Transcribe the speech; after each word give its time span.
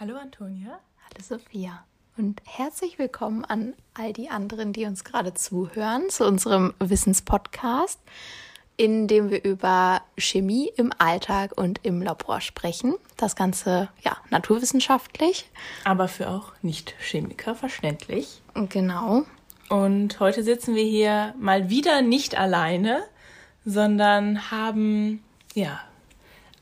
Hallo 0.00 0.16
Antonia. 0.16 0.80
Hallo 1.04 1.22
Sophia. 1.22 1.84
Und 2.16 2.40
herzlich 2.46 2.98
willkommen 2.98 3.44
an 3.44 3.74
all 3.92 4.14
die 4.14 4.30
anderen, 4.30 4.72
die 4.72 4.86
uns 4.86 5.04
gerade 5.04 5.34
zuhören, 5.34 6.08
zu 6.08 6.24
unserem 6.26 6.72
Wissenspodcast, 6.78 8.00
in 8.78 9.08
dem 9.08 9.28
wir 9.28 9.44
über 9.44 10.00
Chemie 10.16 10.72
im 10.74 10.90
Alltag 10.96 11.52
und 11.54 11.80
im 11.82 12.00
Labor 12.00 12.40
sprechen. 12.40 12.94
Das 13.18 13.36
Ganze, 13.36 13.90
ja, 14.00 14.16
naturwissenschaftlich. 14.30 15.50
Aber 15.84 16.08
für 16.08 16.30
auch 16.30 16.54
Nicht-Chemiker 16.62 17.54
verständlich. 17.54 18.40
Genau. 18.70 19.24
Und 19.68 20.18
heute 20.18 20.42
sitzen 20.42 20.74
wir 20.74 20.84
hier 20.84 21.34
mal 21.38 21.68
wieder 21.68 22.00
nicht 22.00 22.38
alleine, 22.38 23.02
sondern 23.66 24.50
haben, 24.50 25.22
ja, 25.52 25.78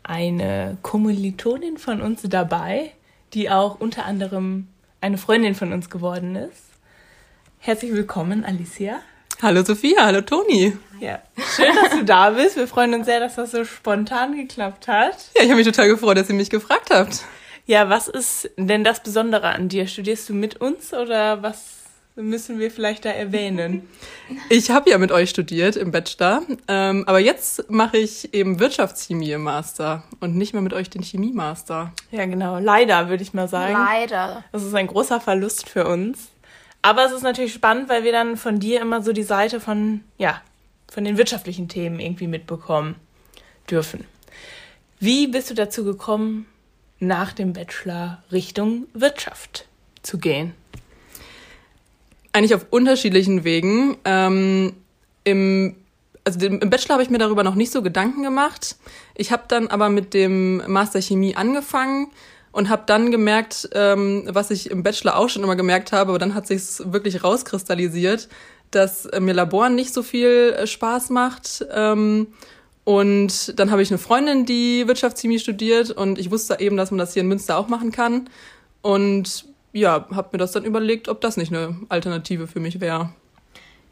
eine 0.02 0.76
Kommilitonin 0.82 1.78
von 1.78 2.00
uns 2.00 2.22
dabei, 2.22 2.94
die 3.34 3.50
auch 3.50 3.80
unter 3.80 4.04
anderem 4.04 4.68
eine 5.00 5.18
Freundin 5.18 5.54
von 5.54 5.72
uns 5.72 5.90
geworden 5.90 6.36
ist. 6.36 6.62
Herzlich 7.58 7.92
willkommen, 7.92 8.44
Alicia. 8.44 9.00
Hallo 9.40 9.62
Sophia, 9.62 10.04
hallo 10.04 10.20
Toni. 10.22 10.76
Ja, 10.98 11.22
schön, 11.54 11.74
dass 11.74 11.92
du 11.92 12.04
da 12.04 12.30
bist. 12.30 12.56
Wir 12.56 12.66
freuen 12.66 12.94
uns 12.94 13.06
sehr, 13.06 13.20
dass 13.20 13.36
das 13.36 13.52
so 13.52 13.64
spontan 13.64 14.36
geklappt 14.36 14.88
hat. 14.88 15.16
Ja, 15.36 15.42
ich 15.42 15.48
habe 15.48 15.56
mich 15.56 15.66
total 15.66 15.88
gefreut, 15.88 16.16
dass 16.16 16.28
ihr 16.28 16.34
mich 16.34 16.50
gefragt 16.50 16.90
habt. 16.90 17.22
Ja, 17.66 17.88
was 17.88 18.08
ist 18.08 18.50
denn 18.56 18.82
das 18.82 19.02
Besondere 19.02 19.48
an 19.48 19.68
dir? 19.68 19.86
Studierst 19.86 20.28
du 20.28 20.34
mit 20.34 20.60
uns 20.60 20.92
oder 20.92 21.42
was 21.42 21.77
müssen 22.18 22.58
wir 22.58 22.70
vielleicht 22.70 23.04
da 23.04 23.10
erwähnen? 23.10 23.88
Ich 24.50 24.70
habe 24.70 24.90
ja 24.90 24.98
mit 24.98 25.10
euch 25.10 25.30
studiert 25.30 25.76
im 25.76 25.90
Bachelor, 25.90 26.42
ähm, 26.68 27.04
aber 27.06 27.18
jetzt 27.18 27.70
mache 27.70 27.96
ich 27.96 28.34
eben 28.34 28.60
Wirtschaftschemie 28.60 29.32
im 29.32 29.42
Master 29.42 30.04
und 30.20 30.36
nicht 30.36 30.52
mehr 30.52 30.60
mit 30.60 30.74
euch 30.74 30.90
den 30.90 31.02
Chemiemaster. 31.02 31.94
Ja, 32.10 32.26
genau. 32.26 32.58
Leider, 32.58 33.08
würde 33.08 33.22
ich 33.22 33.32
mal 33.32 33.48
sagen. 33.48 33.72
Leider. 33.72 34.44
Das 34.52 34.64
ist 34.64 34.74
ein 34.74 34.86
großer 34.86 35.20
Verlust 35.20 35.68
für 35.68 35.86
uns. 35.86 36.28
Aber 36.82 37.06
es 37.06 37.12
ist 37.12 37.22
natürlich 37.22 37.54
spannend, 37.54 37.88
weil 37.88 38.04
wir 38.04 38.12
dann 38.12 38.36
von 38.36 38.60
dir 38.60 38.82
immer 38.82 39.02
so 39.02 39.12
die 39.12 39.22
Seite 39.22 39.60
von, 39.60 40.04
ja, 40.18 40.42
von 40.90 41.04
den 41.04 41.16
wirtschaftlichen 41.16 41.68
Themen 41.68 41.98
irgendwie 42.00 42.26
mitbekommen 42.26 42.96
dürfen. 43.70 44.04
Wie 45.00 45.26
bist 45.26 45.50
du 45.50 45.54
dazu 45.54 45.84
gekommen, 45.84 46.46
nach 46.98 47.32
dem 47.32 47.52
Bachelor 47.52 48.22
Richtung 48.32 48.86
Wirtschaft 48.92 49.66
zu 50.02 50.18
gehen? 50.18 50.54
Eigentlich 52.32 52.54
auf 52.54 52.66
unterschiedlichen 52.70 53.44
Wegen. 53.44 53.96
Ähm, 54.04 54.74
im, 55.24 55.76
also 56.24 56.46
im 56.46 56.70
Bachelor 56.70 56.94
habe 56.94 57.02
ich 57.02 57.10
mir 57.10 57.18
darüber 57.18 57.42
noch 57.42 57.54
nicht 57.54 57.72
so 57.72 57.82
Gedanken 57.82 58.22
gemacht. 58.22 58.76
Ich 59.14 59.32
habe 59.32 59.44
dann 59.48 59.68
aber 59.68 59.88
mit 59.88 60.14
dem 60.14 60.62
Master 60.70 61.00
Chemie 61.00 61.36
angefangen 61.36 62.10
und 62.52 62.68
habe 62.68 62.82
dann 62.86 63.10
gemerkt, 63.10 63.68
ähm, 63.72 64.24
was 64.28 64.50
ich 64.50 64.70
im 64.70 64.82
Bachelor 64.82 65.16
auch 65.16 65.28
schon 65.28 65.42
immer 65.42 65.56
gemerkt 65.56 65.92
habe, 65.92 66.10
aber 66.10 66.18
dann 66.18 66.34
hat 66.34 66.46
sich 66.46 66.62
wirklich 66.84 67.22
rauskristallisiert, 67.22 68.28
dass 68.70 69.06
äh, 69.06 69.20
mir 69.20 69.32
Laboren 69.32 69.74
nicht 69.74 69.94
so 69.94 70.02
viel 70.02 70.54
äh, 70.56 70.66
Spaß 70.66 71.10
macht. 71.10 71.64
Ähm, 71.72 72.28
und 72.84 73.58
dann 73.58 73.70
habe 73.70 73.82
ich 73.82 73.90
eine 73.90 73.98
Freundin, 73.98 74.46
die 74.46 74.88
Wirtschaftschemie 74.88 75.38
studiert 75.38 75.90
und 75.90 76.18
ich 76.18 76.30
wusste 76.30 76.56
eben, 76.58 76.76
dass 76.76 76.90
man 76.90 76.98
das 76.98 77.12
hier 77.12 77.22
in 77.22 77.28
Münster 77.28 77.58
auch 77.58 77.68
machen 77.68 77.92
kann. 77.92 78.30
Und 78.80 79.44
ja, 79.72 80.06
habe 80.14 80.28
mir 80.32 80.38
das 80.38 80.52
dann 80.52 80.64
überlegt, 80.64 81.08
ob 81.08 81.20
das 81.20 81.36
nicht 81.36 81.52
eine 81.52 81.76
Alternative 81.88 82.46
für 82.46 82.60
mich 82.60 82.80
wäre. 82.80 83.10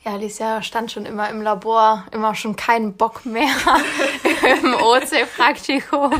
Ja, 0.04 0.12
Alicia 0.12 0.62
stand 0.62 0.92
schon 0.92 1.04
immer 1.04 1.28
im 1.30 1.42
Labor, 1.42 2.06
immer 2.12 2.36
schon 2.36 2.54
keinen 2.54 2.96
Bock 2.96 3.26
mehr 3.26 3.48
im 4.62 4.74
OC-Praktikum. 4.74 6.12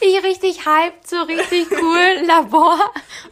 Ich 0.00 0.24
richtig 0.24 0.64
hyped, 0.64 1.06
so 1.06 1.20
richtig 1.20 1.66
cool, 1.70 2.24
Labor. 2.26 2.78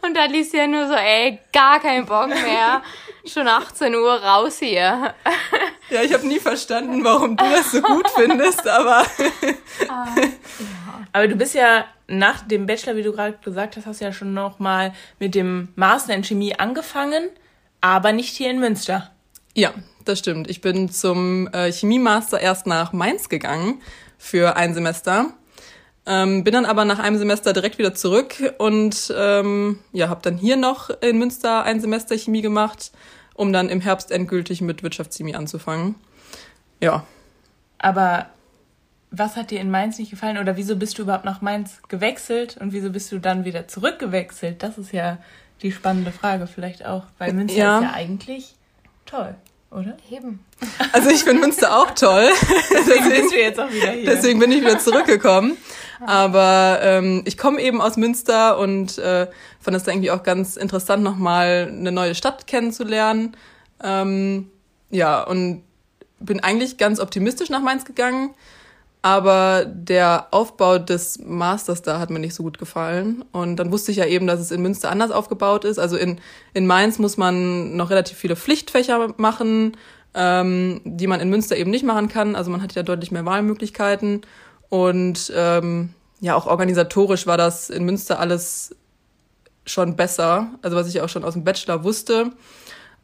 Und 0.03 0.15
Alicia 0.15 0.67
nur 0.67 0.87
so, 0.87 0.93
ey, 0.93 1.39
gar 1.51 1.79
keinen 1.79 2.05
Bock 2.05 2.27
mehr. 2.27 2.83
Schon 3.25 3.47
18 3.47 3.95
Uhr 3.95 4.13
raus 4.13 4.59
hier. 4.59 5.13
Ja, 5.91 6.01
ich 6.01 6.11
habe 6.13 6.25
nie 6.25 6.39
verstanden, 6.39 7.03
warum 7.03 7.37
du 7.37 7.43
das 7.43 7.71
so 7.71 7.79
gut 7.79 8.09
findest, 8.09 8.67
aber. 8.67 9.05
Ah. 9.87 10.07
Aber 11.11 11.27
du 11.27 11.35
bist 11.35 11.53
ja 11.53 11.85
nach 12.07 12.41
dem 12.41 12.65
Bachelor, 12.65 12.95
wie 12.95 13.03
du 13.03 13.11
gerade 13.11 13.37
gesagt 13.43 13.77
hast, 13.77 13.85
hast 13.85 14.01
du 14.01 14.05
ja 14.05 14.11
schon 14.11 14.33
noch 14.33 14.57
mal 14.57 14.93
mit 15.19 15.35
dem 15.35 15.69
Master 15.75 16.15
in 16.15 16.23
Chemie 16.23 16.55
angefangen, 16.55 17.29
aber 17.81 18.13
nicht 18.13 18.35
hier 18.35 18.49
in 18.49 18.59
Münster. 18.59 19.11
Ja, 19.53 19.73
das 20.05 20.19
stimmt. 20.19 20.49
Ich 20.49 20.61
bin 20.61 20.89
zum 20.89 21.47
äh, 21.53 21.71
Chemiemaster 21.71 22.39
erst 22.39 22.65
nach 22.65 22.91
Mainz 22.91 23.29
gegangen 23.29 23.81
für 24.17 24.55
ein 24.55 24.73
Semester. 24.73 25.33
Ähm, 26.07 26.43
bin 26.43 26.53
dann 26.53 26.65
aber 26.65 26.85
nach 26.85 26.99
einem 26.99 27.17
Semester 27.17 27.53
direkt 27.53 27.79
wieder 27.79 27.95
zurück 27.95 28.35
und 28.59 29.13
ähm, 29.17 29.79
ja, 29.91 30.09
habe 30.09 30.21
dann 30.21 30.37
hier 30.37 30.55
noch 30.55 30.89
in 31.01 31.17
Münster 31.17 31.63
ein 31.63 31.81
Semester 31.81 32.15
Chemie 32.17 32.41
gemacht, 32.43 32.91
um 33.35 33.53
dann 33.53 33.69
im 33.69 33.81
Herbst 33.81 34.11
endgültig 34.11 34.61
mit 34.61 34.81
Wirtschaftschemie 34.81 35.35
anzufangen. 35.35 35.95
Ja. 36.81 37.05
Aber 37.77 38.27
was 39.11 39.35
hat 39.35 39.51
dir 39.51 39.61
in 39.61 39.69
Mainz 39.69 39.99
nicht 39.99 40.09
gefallen 40.09 40.37
oder 40.37 40.57
wieso 40.57 40.75
bist 40.75 40.97
du 40.97 41.03
überhaupt 41.03 41.25
nach 41.25 41.41
Mainz 41.41 41.81
gewechselt 41.87 42.57
und 42.57 42.73
wieso 42.73 42.89
bist 42.89 43.11
du 43.11 43.19
dann 43.19 43.45
wieder 43.45 43.67
zurückgewechselt? 43.67 44.63
Das 44.63 44.77
ist 44.77 44.91
ja 44.91 45.19
die 45.61 45.71
spannende 45.71 46.11
Frage 46.11 46.47
vielleicht 46.47 46.85
auch, 46.85 47.03
weil 47.17 47.33
Münster 47.33 47.57
ja. 47.57 47.77
ist 47.77 47.83
ja 47.83 47.93
eigentlich 47.93 48.55
toll 49.05 49.35
oder? 49.71 49.97
Eben. 50.09 50.39
Also 50.93 51.09
ich 51.09 51.23
finde 51.23 51.41
Münster 51.41 51.77
auch 51.77 51.91
toll. 51.91 52.29
deswegen 52.71 53.09
bist 53.09 53.33
du 53.33 53.37
jetzt 53.37 53.59
auch 53.59 53.71
wieder 53.71 53.91
hier. 53.91 54.05
Deswegen 54.05 54.39
bin 54.39 54.51
ich 54.51 54.61
wieder 54.61 54.79
zurückgekommen. 54.79 55.57
Aber 56.05 56.79
ähm, 56.81 57.23
ich 57.25 57.37
komme 57.37 57.61
eben 57.61 57.81
aus 57.81 57.97
Münster 57.97 58.57
und 58.57 58.97
äh, 58.97 59.27
fand 59.59 59.77
es 59.77 59.87
irgendwie 59.87 60.11
auch 60.11 60.23
ganz 60.23 60.57
interessant, 60.57 61.03
nochmal 61.03 61.69
eine 61.71 61.91
neue 61.91 62.15
Stadt 62.15 62.47
kennenzulernen. 62.47 63.35
Ähm, 63.83 64.49
ja, 64.89 65.21
und 65.23 65.63
bin 66.19 66.39
eigentlich 66.41 66.77
ganz 66.77 66.99
optimistisch 66.99 67.49
nach 67.49 67.61
Mainz 67.61 67.85
gegangen. 67.85 68.33
Aber 69.05 69.65
der 69.67 70.29
Aufbau 70.31 70.79
des 70.79 71.19
Masters 71.19 71.83
da 71.83 71.99
hat 71.99 72.09
mir 72.09 72.17
nicht 72.17 72.33
so 72.33 72.41
gut 72.41 72.57
gefallen. 72.57 73.23
Und 73.31 73.57
dann 73.57 73.71
wusste 73.71 73.91
ich 73.91 73.97
ja 73.97 74.05
eben, 74.07 74.25
dass 74.25 74.39
es 74.39 74.49
in 74.49 74.63
Münster 74.63 74.89
anders 74.89 75.11
aufgebaut 75.11 75.63
ist. 75.63 75.77
Also 75.77 75.95
in, 75.95 76.19
in 76.55 76.65
Mainz 76.65 76.97
muss 76.97 77.15
man 77.15 77.75
noch 77.75 77.91
relativ 77.91 78.17
viele 78.17 78.35
Pflichtfächer 78.35 79.13
machen, 79.17 79.77
ähm, 80.15 80.81
die 80.85 81.05
man 81.05 81.19
in 81.19 81.29
Münster 81.29 81.55
eben 81.55 81.69
nicht 81.69 81.85
machen 81.85 82.09
kann. 82.09 82.35
Also 82.35 82.49
man 82.49 82.63
hat 82.63 82.73
ja 82.73 82.81
deutlich 82.81 83.11
mehr 83.11 83.25
Wahlmöglichkeiten. 83.25 84.21
Und 84.69 85.31
ähm, 85.35 85.93
ja, 86.19 86.33
auch 86.33 86.47
organisatorisch 86.47 87.27
war 87.27 87.37
das 87.37 87.69
in 87.69 87.85
Münster 87.85 88.19
alles 88.19 88.75
schon 89.67 89.95
besser. 89.95 90.49
Also 90.63 90.75
was 90.75 90.87
ich 90.87 90.99
auch 91.01 91.09
schon 91.09 91.23
aus 91.23 91.33
dem 91.33 91.43
Bachelor 91.43 91.83
wusste. 91.83 92.31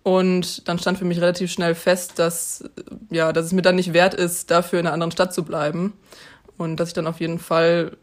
Und 0.03 0.67
dann 0.67 0.79
stand 0.79 0.97
für 0.97 1.05
mich 1.05 1.19
relativ 1.19 1.51
schnell 1.51 1.75
fest, 1.75 2.17
dass, 2.17 2.63
ja, 3.09 3.31
dass 3.33 3.45
es 3.45 3.51
mir 3.51 3.61
dann 3.61 3.75
nicht 3.75 3.93
wert 3.93 4.13
ist, 4.13 4.49
dafür 4.49 4.79
in 4.79 4.87
einer 4.87 4.93
anderen 4.93 5.11
Stadt 5.11 5.33
zu 5.33 5.43
bleiben. 5.43 5.93
Und 6.57 6.79
dass 6.79 6.89
ich 6.89 6.93
dann 6.93 7.07
auf 7.07 7.19
jeden 7.19 7.39
Fall 7.39 7.97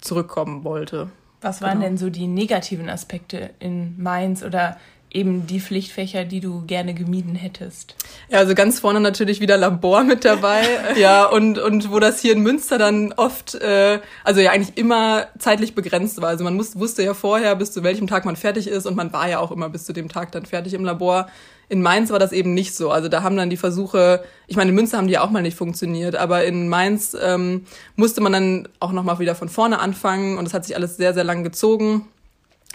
zurückkommen 0.00 0.64
wollte. 0.64 1.10
Was 1.40 1.60
waren 1.60 1.78
genau. 1.78 1.84
denn 1.84 1.98
so 1.98 2.10
die 2.10 2.26
negativen 2.26 2.88
Aspekte 2.88 3.50
in 3.58 4.00
Mainz 4.00 4.42
oder 4.42 4.78
eben 5.14 5.46
die 5.46 5.60
Pflichtfächer, 5.60 6.24
die 6.24 6.40
du 6.40 6.64
gerne 6.66 6.94
gemieden 6.94 7.34
hättest? 7.34 7.94
Ja, 8.28 8.38
also 8.38 8.54
ganz 8.54 8.80
vorne 8.80 9.00
natürlich 9.00 9.40
wieder 9.40 9.56
Labor 9.56 10.04
mit 10.04 10.24
dabei. 10.24 10.62
ja, 10.96 11.26
und, 11.26 11.58
und 11.58 11.90
wo 11.92 11.98
das 11.98 12.20
hier 12.20 12.32
in 12.32 12.40
Münster 12.40 12.78
dann 12.78 13.12
oft, 13.12 13.54
äh, 13.56 14.00
also 14.24 14.40
ja 14.40 14.50
eigentlich 14.50 14.76
immer 14.76 15.26
zeitlich 15.38 15.74
begrenzt 15.74 16.20
war. 16.20 16.28
Also 16.28 16.44
man 16.44 16.54
muss, 16.54 16.78
wusste 16.78 17.02
ja 17.02 17.14
vorher, 17.14 17.54
bis 17.56 17.72
zu 17.72 17.82
welchem 17.82 18.06
Tag 18.06 18.24
man 18.24 18.36
fertig 18.36 18.68
ist 18.68 18.86
und 18.86 18.96
man 18.96 19.12
war 19.12 19.28
ja 19.28 19.38
auch 19.38 19.52
immer 19.52 19.68
bis 19.68 19.84
zu 19.84 19.92
dem 19.92 20.08
Tag 20.08 20.32
dann 20.32 20.46
fertig 20.46 20.74
im 20.74 20.84
Labor. 20.84 21.28
In 21.68 21.80
Mainz 21.80 22.10
war 22.10 22.18
das 22.18 22.32
eben 22.32 22.54
nicht 22.54 22.74
so. 22.74 22.90
Also 22.90 23.08
da 23.08 23.22
haben 23.22 23.36
dann 23.36 23.48
die 23.48 23.56
Versuche, 23.56 24.22
ich 24.46 24.56
meine, 24.56 24.70
in 24.70 24.74
Münster 24.74 24.98
haben 24.98 25.06
die 25.06 25.14
ja 25.14 25.22
auch 25.22 25.30
mal 25.30 25.42
nicht 25.42 25.56
funktioniert, 25.56 26.16
aber 26.16 26.44
in 26.44 26.68
Mainz 26.68 27.16
ähm, 27.20 27.64
musste 27.96 28.20
man 28.20 28.32
dann 28.32 28.68
auch 28.80 28.92
nochmal 28.92 29.18
wieder 29.18 29.34
von 29.34 29.48
vorne 29.48 29.78
anfangen 29.78 30.38
und 30.38 30.46
es 30.46 30.54
hat 30.54 30.64
sich 30.64 30.76
alles 30.76 30.96
sehr, 30.96 31.14
sehr 31.14 31.24
lang 31.24 31.44
gezogen 31.44 32.08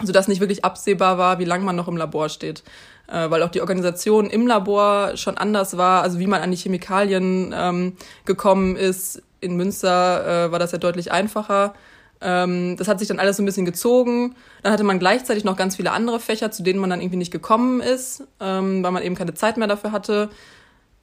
sodass 0.02 0.28
nicht 0.28 0.40
wirklich 0.40 0.64
absehbar 0.64 1.18
war, 1.18 1.38
wie 1.38 1.44
lange 1.44 1.64
man 1.64 1.76
noch 1.76 1.88
im 1.88 1.96
Labor 1.96 2.28
steht. 2.28 2.62
Äh, 3.06 3.30
weil 3.30 3.42
auch 3.42 3.48
die 3.48 3.60
Organisation 3.60 4.28
im 4.28 4.46
Labor 4.46 5.16
schon 5.16 5.38
anders 5.38 5.76
war, 5.76 6.02
also 6.02 6.18
wie 6.18 6.26
man 6.26 6.42
an 6.42 6.50
die 6.50 6.56
Chemikalien 6.56 7.54
ähm, 7.56 7.96
gekommen 8.24 8.76
ist. 8.76 9.22
In 9.40 9.56
Münster 9.56 10.46
äh, 10.46 10.52
war 10.52 10.58
das 10.58 10.72
ja 10.72 10.78
deutlich 10.78 11.10
einfacher. 11.10 11.74
Ähm, 12.20 12.76
das 12.76 12.88
hat 12.88 12.98
sich 12.98 13.08
dann 13.08 13.18
alles 13.18 13.36
so 13.36 13.42
ein 13.42 13.46
bisschen 13.46 13.64
gezogen. 13.64 14.34
Dann 14.62 14.72
hatte 14.72 14.84
man 14.84 14.98
gleichzeitig 14.98 15.44
noch 15.44 15.56
ganz 15.56 15.76
viele 15.76 15.92
andere 15.92 16.20
Fächer, 16.20 16.50
zu 16.50 16.62
denen 16.62 16.80
man 16.80 16.90
dann 16.90 17.00
irgendwie 17.00 17.16
nicht 17.16 17.30
gekommen 17.30 17.80
ist, 17.80 18.24
ähm, 18.40 18.82
weil 18.82 18.90
man 18.90 19.02
eben 19.02 19.14
keine 19.14 19.34
Zeit 19.34 19.56
mehr 19.56 19.68
dafür 19.68 19.92
hatte. 19.92 20.28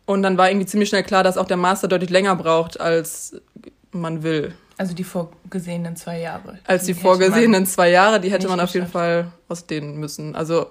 Und 0.06 0.21
dann 0.21 0.38
war 0.38 0.50
irgendwie 0.50 0.68
ziemlich 0.68 0.89
schnell 0.89 1.03
klar, 1.03 1.24
dass 1.24 1.38
auch 1.38 1.48
der 1.48 1.57
Master 1.57 1.88
deutlich 1.88 2.09
länger 2.12 2.36
braucht, 2.36 2.80
als 2.80 3.41
man 3.91 4.24
will. 4.24 4.53
Also 4.77 4.94
die 4.94 5.04
vorgesehenen 5.04 5.95
zwei 5.95 6.19
Jahre. 6.19 6.60
Als 6.66 6.86
die, 6.86 6.94
die 6.94 7.00
vorgesehenen 7.00 7.66
zwei 7.66 7.89
Jahre, 7.89 8.19
die 8.19 8.31
hätte 8.31 8.48
man 8.50 8.60
auf 8.60 8.74
jeden 8.74 8.88
Fall 8.88 9.31
ausdehnen 9.48 9.98
müssen. 9.98 10.36
Also 10.36 10.68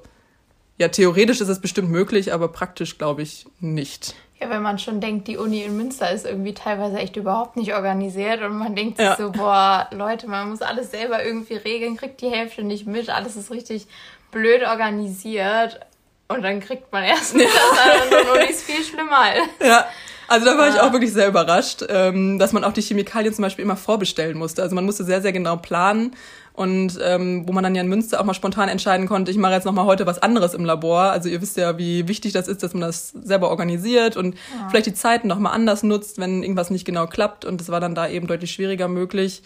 ja, 0.77 0.89
theoretisch 0.89 1.41
ist 1.41 1.49
es 1.49 1.61
bestimmt 1.61 1.91
möglich, 1.91 2.33
aber 2.33 2.49
praktisch 2.49 2.99
glaube 2.99 3.23
ich 3.23 3.47
nicht. 3.61 4.15
Ja, 4.41 4.51
wenn 4.51 4.63
man 4.63 4.79
schon 4.79 5.01
denkt, 5.01 5.29
die 5.29 5.39
Uni 5.39 5.63
in 5.63 5.77
Münster 5.77 6.11
ist 6.11 6.27
irgendwie 6.27 6.53
teilweise 6.53 6.99
echt 6.99 7.17
überhaupt 7.17 7.57
nicht 7.57 7.73
organisiert 7.75 8.43
und 8.43 8.59
man 8.59 8.75
denkt 8.75 8.99
sich 8.99 9.07
Ja. 9.07 9.17
so, 9.17 9.31
boah, 9.31 9.89
Leute, 9.93 10.27
man 10.27 10.51
muss 10.51 10.61
alles 10.61 10.91
selber 10.91 11.25
irgendwie 11.25 11.55
regeln, 11.55 11.97
kriegt 11.97 12.21
die 12.21 12.29
Hälfte 12.29 12.63
nicht 12.65 12.87
mit, 12.87 13.09
alles 13.09 13.37
ist 13.37 13.51
richtig 13.51 13.87
blöd 14.33 14.63
organisiert 14.65 15.81
und 16.29 16.43
dann 16.43 16.61
kriegt 16.61 16.93
man 16.93 17.05
erst 17.05 17.35
mit, 17.37 17.47
dass 17.47 17.79
an 17.79 18.27
Unis 18.43 18.63
viel 18.63 18.83
schlimmer 18.85 19.35
ist. 19.37 19.67
Ja, 19.67 19.87
also 20.29 20.47
da 20.47 20.57
war 20.59 20.69
ich 20.69 20.77
Ja. 20.77 20.83
auch 20.87 20.93
wirklich 20.93 21.13
sehr 21.13 21.29
überrascht, 21.29 21.85
ähm, 21.89 22.39
dass 22.39 22.53
man 22.53 22.65
auch 22.65 22.73
die 22.73 22.83
Chemikalien 22.83 23.33
zum 23.35 23.43
Beispiel 23.43 23.65
immer 23.65 23.77
vorbestellen 23.77 24.39
musste. 24.39 24.63
Also 24.63 24.75
man 24.75 24.85
musste 24.85 25.05
sehr, 25.05 25.23
sehr 25.23 25.33
genau 25.33 25.57
planen 25.57 26.13
und 26.53 26.99
ähm, 27.03 27.49
wo 27.49 27.53
man 27.53 27.65
dann 27.65 27.75
ja 27.75 27.83
in 27.83 27.89
Münster 27.89 28.21
auch 28.21 28.25
mal 28.25 28.35
spontan 28.35 28.69
entscheiden 28.69 29.09
konnte, 29.09 29.31
ich 29.31 29.37
mache 29.39 29.53
jetzt 29.55 29.65
noch 29.65 29.73
mal 29.73 29.87
heute 29.87 30.07
was 30.07 30.23
anderes 30.23 30.55
im 30.55 30.65
Labor. 30.65 31.11
Also 31.11 31.29
ihr 31.29 31.43
wisst 31.43 31.57
ja, 31.57 31.79
wie 31.79 32.07
wichtig 32.07 32.33
das 32.33 32.47
ist, 32.49 32.63
dass 32.63 32.75
man 32.75 32.83
das 32.83 33.09
selber 33.11 33.51
organisiert 33.51 34.17
und 34.17 34.37
vielleicht 34.71 34.87
die 34.87 34.95
Zeiten 34.95 35.27
noch 35.29 35.39
mal 35.39 35.51
anders 35.51 35.83
nutzt, 35.83 36.19
wenn 36.19 36.43
irgendwas 36.43 36.71
nicht 36.71 36.85
genau 36.85 37.07
klappt. 37.07 37.45
Und 37.45 37.61
das 37.61 37.69
war 37.71 37.81
dann 37.81 37.95
da 37.95 38.09
eben 38.09 38.27
deutlich 38.27 38.53
schwieriger 38.53 38.87
möglich. 38.89 39.43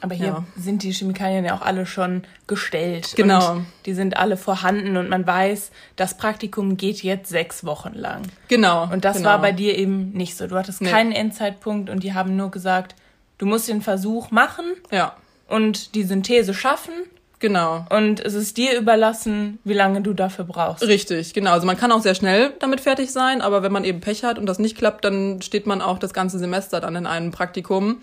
Aber 0.00 0.14
hier 0.14 0.26
Ja. 0.28 0.44
sind 0.56 0.82
die 0.84 0.92
Chemikalien 0.92 1.44
ja 1.44 1.54
auch 1.56 1.62
alle 1.62 1.84
schon 1.86 2.22
gestellt. 2.46 3.14
Genau. 3.16 3.62
Die 3.84 3.94
sind 3.94 4.16
alle 4.16 4.36
vorhanden 4.36 4.96
und 4.96 5.08
man 5.08 5.26
weiß, 5.26 5.70
das 5.96 6.16
Praktikum 6.16 6.76
geht 6.76 7.02
jetzt 7.02 7.28
sechs 7.28 7.64
Wochen 7.64 7.94
lang. 7.94 8.22
Genau. 8.48 8.84
Und 8.92 9.04
das 9.04 9.16
genau. 9.18 9.30
war 9.30 9.40
bei 9.40 9.52
dir 9.52 9.76
eben 9.76 10.12
nicht 10.12 10.36
so. 10.36 10.46
Du 10.46 10.56
hattest 10.56 10.80
Nee. 10.80 10.90
keinen 10.90 11.12
Endzeitpunkt 11.12 11.90
und 11.90 12.02
die 12.04 12.14
haben 12.14 12.36
nur 12.36 12.50
gesagt, 12.50 12.94
du 13.38 13.46
musst 13.46 13.68
den 13.68 13.82
Versuch 13.82 14.30
machen 14.30 14.64
Ja, 14.90 15.14
und 15.48 15.94
die 15.94 16.04
Synthese 16.04 16.54
schaffen 16.54 16.92
genau. 17.38 17.86
und 17.90 18.20
es 18.20 18.34
ist 18.34 18.56
dir 18.56 18.76
überlassen, 18.78 19.58
wie 19.64 19.72
lange 19.74 20.00
du 20.02 20.12
dafür 20.12 20.44
brauchst. 20.44 20.82
Richtig, 20.86 21.34
genau. 21.34 21.52
Also 21.52 21.66
man 21.66 21.76
kann 21.76 21.90
auch 21.92 22.02
sehr 22.02 22.14
schnell 22.14 22.52
damit 22.60 22.80
fertig 22.80 23.10
sein, 23.10 23.40
aber 23.40 23.62
wenn 23.62 23.72
man 23.72 23.84
eben 23.84 24.00
Pech 24.00 24.24
hat 24.24 24.38
und 24.38 24.46
das 24.46 24.58
nicht 24.58 24.76
klappt, 24.76 25.04
dann 25.04 25.40
steht 25.42 25.66
man 25.66 25.80
auch 25.82 25.98
das 25.98 26.12
ganze 26.12 26.38
Semester 26.38 26.80
dann 26.80 26.94
in 26.96 27.06
einem 27.06 27.30
Praktikum, 27.30 28.00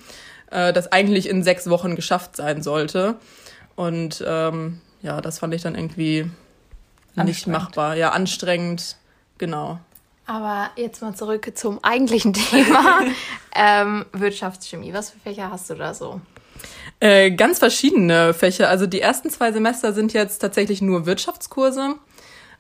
äh, 0.51 0.74
das 0.74 0.92
eigentlich 0.92 1.30
in 1.30 1.44
sechs 1.44 1.69
Wochen 1.69 1.95
geschafft 1.95 2.36
sein 2.36 2.62
sollte. 2.62 3.15
Und 3.75 4.24
ähm, 4.25 4.81
ja, 5.01 5.21
das 5.21 5.39
fand 5.39 5.53
ich 5.53 5.62
dann 5.62 5.75
irgendwie 5.75 6.30
nicht 7.15 7.47
machbar. 7.47 7.95
Ja, 7.95 8.12
anstrengend, 8.12 8.97
genau. 9.38 9.80
Aber 10.27 10.71
jetzt 10.75 11.01
mal 11.01 11.13
zurück 11.13 11.51
zum 11.56 11.83
eigentlichen 11.83 12.33
Thema. 12.33 13.01
ähm, 13.56 14.06
Wirtschaftschemie. 14.12 14.94
Was 14.94 15.12
für 15.12 15.19
Fächer 15.19 15.51
hast 15.51 15.69
du 15.69 15.75
da 15.75 15.94
so? 15.94 16.21
Äh, 17.00 17.31
ganz 17.31 17.59
verschiedene 17.59 18.33
Fächer. 18.33 18.69
Also 18.69 18.88
die 18.88 19.01
ersten 19.01 19.30
zwei 19.30 19.51
Semester 19.51 19.94
sind 19.94 20.13
jetzt 20.13 20.39
tatsächlich 20.39 20.81
nur 20.81 21.06
Wirtschaftskurse. 21.06 21.95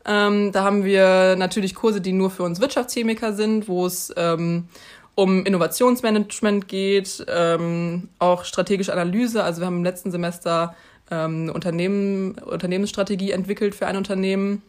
Ähm, 0.05 0.51
da 0.51 0.63
haben 0.63 0.83
wir 0.83 1.35
natürlich 1.35 1.73
Kurse, 1.73 2.01
die 2.01 2.11
nur 2.11 2.29
für 2.29 2.43
uns 2.43 2.59
Wirtschaftschemiker 2.59 3.33
sind, 3.33 3.67
wo 3.67 3.85
es 3.87 4.13
ähm, 4.15 4.67
um 5.15 5.45
Innovationsmanagement 5.45 6.67
geht, 6.67 7.25
ähm, 7.29 8.09
auch 8.19 8.43
strategische 8.43 8.91
Analyse. 8.91 9.43
Also 9.43 9.61
wir 9.61 9.67
haben 9.67 9.77
im 9.77 9.83
letzten 9.83 10.11
Semester 10.11 10.75
ähm, 11.09 11.49
Unternehmen, 11.53 12.35
Unternehmensstrategie 12.35 13.31
entwickelt 13.31 13.75
für 13.75 13.87
ein 13.87 13.95
Unternehmen 13.95 14.61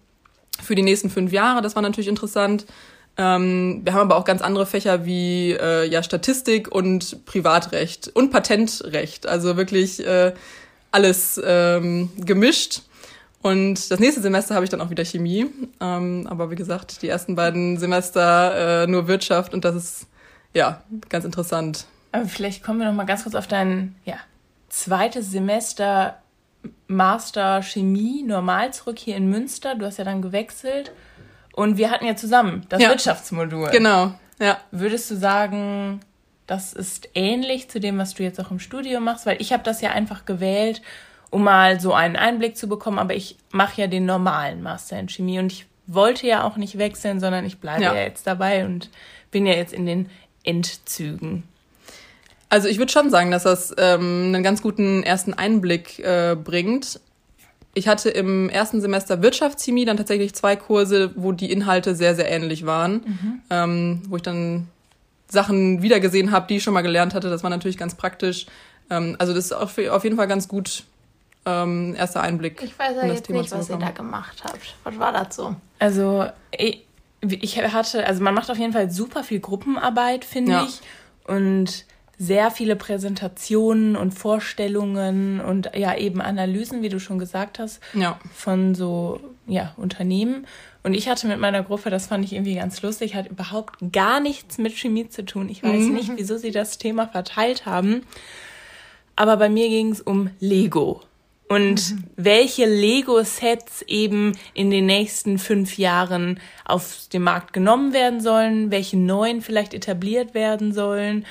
für 0.63 0.75
die 0.75 0.83
nächsten 0.83 1.11
fünf 1.11 1.33
Jahre. 1.33 1.63
Das 1.63 1.75
war 1.75 1.83
natürlich 1.83 2.09
interessant. 2.09 2.67
Ähm, 3.19 3.81
wir 3.85 3.93
haben 3.93 4.03
aber 4.03 4.17
auch 4.17 4.25
ganz 4.25 4.43
andere 4.43 4.67
Fächer 4.67 5.05
wie 5.05 5.53
äh, 5.53 5.87
ja, 5.87 6.03
Statistik 6.03 6.73
und 6.73 7.25
Privatrecht 7.25 8.11
und 8.15 8.31
Patentrecht. 8.31 9.27
Also 9.27 9.57
wirklich 9.57 10.07
äh, 10.07 10.33
alles 10.93 11.41
ähm, 11.45 12.11
gemischt. 12.19 12.83
Und 13.43 13.91
das 13.91 14.01
nächste 14.01 14.21
Semester 14.21 14.55
habe 14.55 14.65
ich 14.65 14.71
dann 14.71 14.81
auch 14.81 14.91
wieder 14.91 15.05
Chemie. 15.05 15.47
Ähm, 15.81 16.27
aber 16.29 16.51
wie 16.51 16.57
gesagt, 16.57 17.03
die 17.03 17.09
ersten 17.09 17.35
beiden 17.37 17.79
Semester 17.79 18.85
äh, 18.85 18.87
nur 18.87 19.09
Wirtschaft 19.09 19.55
und 19.55 19.65
das 19.65 19.75
ist 19.75 20.07
ja 20.57 20.83
ganz 21.09 21.25
interessant. 21.25 21.85
Aber 22.13 22.25
vielleicht 22.27 22.63
kommen 22.63 22.79
wir 22.81 22.87
noch 22.87 22.95
mal 22.95 23.05
ganz 23.07 23.23
kurz 23.23 23.35
auf 23.35 23.47
dein 23.47 23.95
ja, 24.05 24.17
zweites 24.69 25.31
Semester 25.31 26.19
Master 26.89 27.63
Chemie 27.63 28.23
normal 28.23 28.73
zurück 28.73 28.99
hier 28.99 29.17
in 29.17 29.29
Münster. 29.29 29.75
Du 29.75 29.87
hast 29.87 29.99
ja 29.99 30.05
dann 30.05 30.23
gewechselt 30.23 30.93
und 31.53 31.77
wir 31.77 31.91
hatten 31.91 32.07
ja 32.07 32.17
zusammen 32.17 32.65
das 32.69 32.83
Ja. 32.83 32.89
Wirtschaftsmodul. 32.91 33.71
Genau, 33.71 34.13
ja. 34.41 34.59
Würdest 34.71 35.11
du 35.11 35.17
sagen, 35.17 36.01
das 36.47 36.73
ist 36.73 37.09
ähnlich 37.15 37.69
zu 37.71 37.81
dem, 37.81 37.99
was 37.99 38.15
du 38.15 38.23
jetzt 38.23 38.41
auch 38.41 38.51
im 38.51 38.59
Studium 38.61 39.05
machst? 39.05 39.27
Weil 39.27 39.41
ich 39.41 39.53
habe 39.53 39.63
das 39.63 39.81
ja 39.81 39.91
einfach 39.91 40.25
gewählt, 40.25 40.83
um 41.31 41.45
mal 41.45 41.81
so 41.81 41.93
einen 41.93 42.17
Einblick 42.17 42.57
zu 42.57 42.69
bekommen, 42.69 42.99
aber 42.99 43.15
ich 43.15 43.37
mache 43.51 43.81
ja 43.81 43.87
den 43.89 44.07
normalen 44.07 44.63
Master 44.63 44.99
in 44.99 45.09
Chemie 45.09 45.39
und 45.39 45.53
ich 45.53 45.67
wollte 45.87 46.27
ja 46.27 46.45
auch 46.45 46.57
nicht 46.57 46.79
wechseln, 46.79 47.21
sondern 47.21 47.45
ich 47.45 47.59
bleibe 47.61 47.83
Ja. 47.83 47.95
ja 47.95 48.03
jetzt 48.03 48.27
dabei 48.27 48.65
und 48.65 48.91
bin 49.31 49.47
ja 49.47 49.55
jetzt 49.55 49.73
in 49.73 49.87
den 49.87 50.09
Endzügen. 50.47 51.43
Also 52.49 52.69
ich 52.69 52.79
würde 52.79 52.93
schon 52.93 53.11
sagen, 53.11 53.31
dass 53.31 53.43
das 53.43 53.75
ähm, 53.77 54.27
einen 54.29 54.43
ganz 54.43 54.63
guten 54.63 55.03
ersten 55.03 55.35
Einblick 55.35 55.99
äh, 55.99 56.37
bringt. 56.43 57.01
Ich 57.75 57.89
hatte 57.89 58.09
im 58.09 58.49
ersten 58.49 58.81
Semester 58.81 59.21
Wirtschaftschemie 59.21 59.85
dann 59.85 59.97
tatsächlich 59.99 60.35
zwei 60.35 60.57
Kurse, 60.57 61.11
wo 61.17 61.33
die 61.33 61.53
Inhalte 61.53 61.95
sehr, 61.95 62.15
sehr 62.15 62.31
ähnlich 62.31 62.65
waren, 62.65 63.43
ähm, 63.51 64.03
wo 64.09 64.17
ich 64.17 64.23
dann 64.23 64.69
Sachen 65.29 65.83
wiedergesehen 65.83 66.31
habe, 66.31 66.47
die 66.47 66.57
ich 66.57 66.63
schon 66.63 66.73
mal 66.73 66.83
gelernt 66.83 67.13
hatte. 67.13 67.29
Das 67.29 67.43
war 67.43 67.51
natürlich 67.51 67.77
ganz 67.77 67.95
praktisch. 67.95 68.47
Ähm, 68.89 69.17
also 69.19 69.35
das 69.35 69.47
ist 69.47 69.53
auf, 69.53 69.77
auf 69.77 70.05
jeden 70.05 70.17
Fall 70.17 70.29
ganz 70.29 70.49
gut 70.49 70.85
ähm, 71.45 71.95
erster 71.97 72.23
Einblick. 72.23 72.63
Ich 72.63 72.79
weiß 72.79 72.97
ja 72.97 73.03
in 73.03 73.09
das 73.09 73.19
jetzt 73.19 73.27
Thema 73.27 73.41
nicht, 73.41 73.53
was 73.53 73.69
ihr 73.69 73.77
da 73.77 73.91
gemacht 73.91 74.43
habt. 74.45 74.75
Was 74.85 74.99
war 74.99 75.13
das 75.13 75.37
so? 75.37 75.55
Also 75.79 76.27
ich, 76.57 76.86
ich 77.31 77.61
hatte, 77.63 78.07
also 78.07 78.23
man 78.23 78.35
macht 78.35 78.51
auf 78.51 78.59
jeden 78.59 78.73
Fall 78.73 78.91
super 78.91 79.23
viel 79.25 79.41
Gruppenarbeit, 79.41 80.25
finde 80.25 80.53
Ja. 80.53 80.65
ich. 80.65 80.81
Und 81.27 81.85
sehr 82.19 82.51
viele 82.51 82.77
Präsentationen 82.77 83.95
und 83.95 84.13
Vorstellungen 84.13 85.41
und 85.41 85.71
ja 85.77 85.95
eben 85.97 86.23
Analysen, 86.23 86.81
wie 86.83 86.89
du 86.89 86.99
schon 86.99 87.19
gesagt 87.19 87.59
hast, 87.59 87.81
Ja. 87.93 88.19
von 88.35 88.75
so 88.75 89.21
ja, 89.47 89.75
Unternehmen. 89.77 90.47
Und 90.83 90.95
ich 90.95 91.09
hatte 91.09 91.27
mit 91.27 91.39
meiner 91.41 91.63
Gruppe, 91.63 91.91
das 91.91 92.07
fand 92.07 92.25
ich 92.25 92.33
irgendwie 92.33 92.55
ganz 92.55 92.81
lustig, 92.83 93.15
hat 93.15 93.29
überhaupt 93.29 93.77
gar 93.93 94.21
nichts 94.21 94.57
mit 94.57 94.73
Chemie 94.73 95.09
zu 95.09 95.25
tun. 95.25 95.49
Ich 95.49 95.63
weiß 95.63 95.87
nicht, 95.89 96.11
wieso 96.17 96.37
sie 96.39 96.53
das 96.53 96.79
Thema 96.79 97.07
verteilt 97.09 97.67
haben. 97.67 98.03
Aber 99.17 99.37
bei 99.37 99.49
mir 99.49 99.69
ging 99.69 99.91
es 99.93 100.01
um 100.01 100.31
Lego. 100.41 101.03
Und 101.49 101.95
welche 102.17 102.67
Lego-Sets 102.67 103.83
eben 103.87 104.33
in 104.53 104.71
den 104.71 104.87
nächsten 104.87 105.39
fünf 105.39 105.79
Jahren 105.79 106.41
auf 106.65 107.09
den 107.13 107.23
Markt 107.23 107.53
genommen 107.53 107.93
werden 107.93 108.21
sollen, 108.21 108.73
welche 108.73 108.97
neuen 108.97 109.43
vielleicht 109.43 109.73
etabliert 109.73 110.35
werden 110.35 110.73
sollen, 110.73 111.25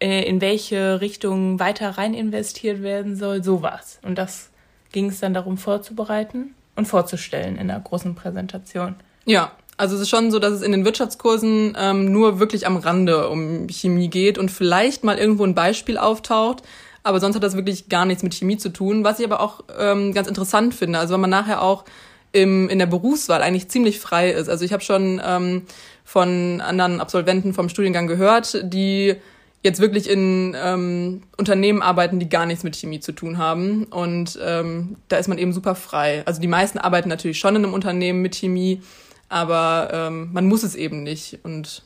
äh, 0.00 0.28
in 0.28 0.40
welche 0.42 1.00
Richtung 1.00 1.60
weiter 1.60 1.90
rein 1.90 2.12
investiert 2.12 2.82
werden 2.82 3.16
soll, 3.16 3.42
sowas. 3.42 4.00
Und 4.02 4.18
das 4.18 4.50
ging 4.92 5.08
es 5.08 5.20
dann 5.20 5.32
darum 5.32 5.56
vorzubereiten 5.56 6.54
und 6.76 6.86
vorzustellen 6.86 7.56
in 7.56 7.70
einer 7.70 7.80
großen 7.80 8.14
Präsentation. 8.14 8.96
Ja, 9.24 9.52
also 9.76 9.96
es 9.96 10.02
ist 10.02 10.10
schon 10.10 10.30
so, 10.30 10.38
dass 10.38 10.52
es 10.52 10.62
in 10.62 10.72
den 10.72 10.84
Wirtschaftskursen 10.84 11.76
ähm, 11.78 12.12
nur 12.12 12.38
wirklich 12.38 12.66
am 12.66 12.76
Rande 12.76 13.28
um 13.28 13.66
Chemie 13.68 14.08
geht 14.08 14.38
und 14.38 14.50
vielleicht 14.50 15.04
mal 15.04 15.18
irgendwo 15.18 15.44
ein 15.44 15.54
Beispiel 15.54 15.98
auftaucht, 15.98 16.62
aber 17.04 17.20
sonst 17.20 17.36
hat 17.36 17.42
das 17.42 17.54
wirklich 17.54 17.88
gar 17.88 18.06
nichts 18.06 18.22
mit 18.22 18.34
Chemie 18.34 18.56
zu 18.56 18.70
tun, 18.70 19.04
was 19.04 19.20
ich 19.20 19.26
aber 19.26 19.40
auch 19.40 19.62
ähm, 19.78 20.12
ganz 20.12 20.26
interessant 20.26 20.74
finde. 20.74 20.98
Also 20.98 21.14
wenn 21.14 21.20
man 21.20 21.30
nachher 21.30 21.62
auch 21.62 21.84
im, 22.32 22.68
in 22.68 22.80
der 22.80 22.86
Berufswahl 22.86 23.42
eigentlich 23.42 23.68
ziemlich 23.68 24.00
frei 24.00 24.30
ist. 24.30 24.48
Also 24.48 24.64
ich 24.64 24.72
habe 24.72 24.82
schon 24.82 25.22
ähm, 25.24 25.62
von 26.04 26.60
anderen 26.60 27.00
Absolventen 27.00 27.54
vom 27.54 27.68
Studiengang 27.68 28.08
gehört, 28.08 28.60
die 28.64 29.14
jetzt 29.62 29.80
wirklich 29.80 30.10
in 30.10 30.56
ähm, 30.60 31.22
Unternehmen 31.38 31.80
arbeiten, 31.80 32.18
die 32.18 32.28
gar 32.28 32.44
nichts 32.44 32.64
mit 32.64 32.76
Chemie 32.76 33.00
zu 33.00 33.12
tun 33.12 33.38
haben. 33.38 33.84
Und 33.84 34.38
ähm, 34.44 34.96
da 35.08 35.16
ist 35.16 35.28
man 35.28 35.38
eben 35.38 35.52
super 35.52 35.74
frei. 35.74 36.22
Also 36.26 36.40
die 36.40 36.48
meisten 36.48 36.78
arbeiten 36.78 37.08
natürlich 37.08 37.38
schon 37.38 37.54
in 37.54 37.64
einem 37.64 37.74
Unternehmen 37.74 38.20
mit 38.20 38.34
Chemie, 38.34 38.82
aber 39.28 39.90
ähm, 39.92 40.30
man 40.32 40.46
muss 40.46 40.64
es 40.64 40.74
eben 40.74 41.02
nicht. 41.02 41.38
Und 41.44 41.82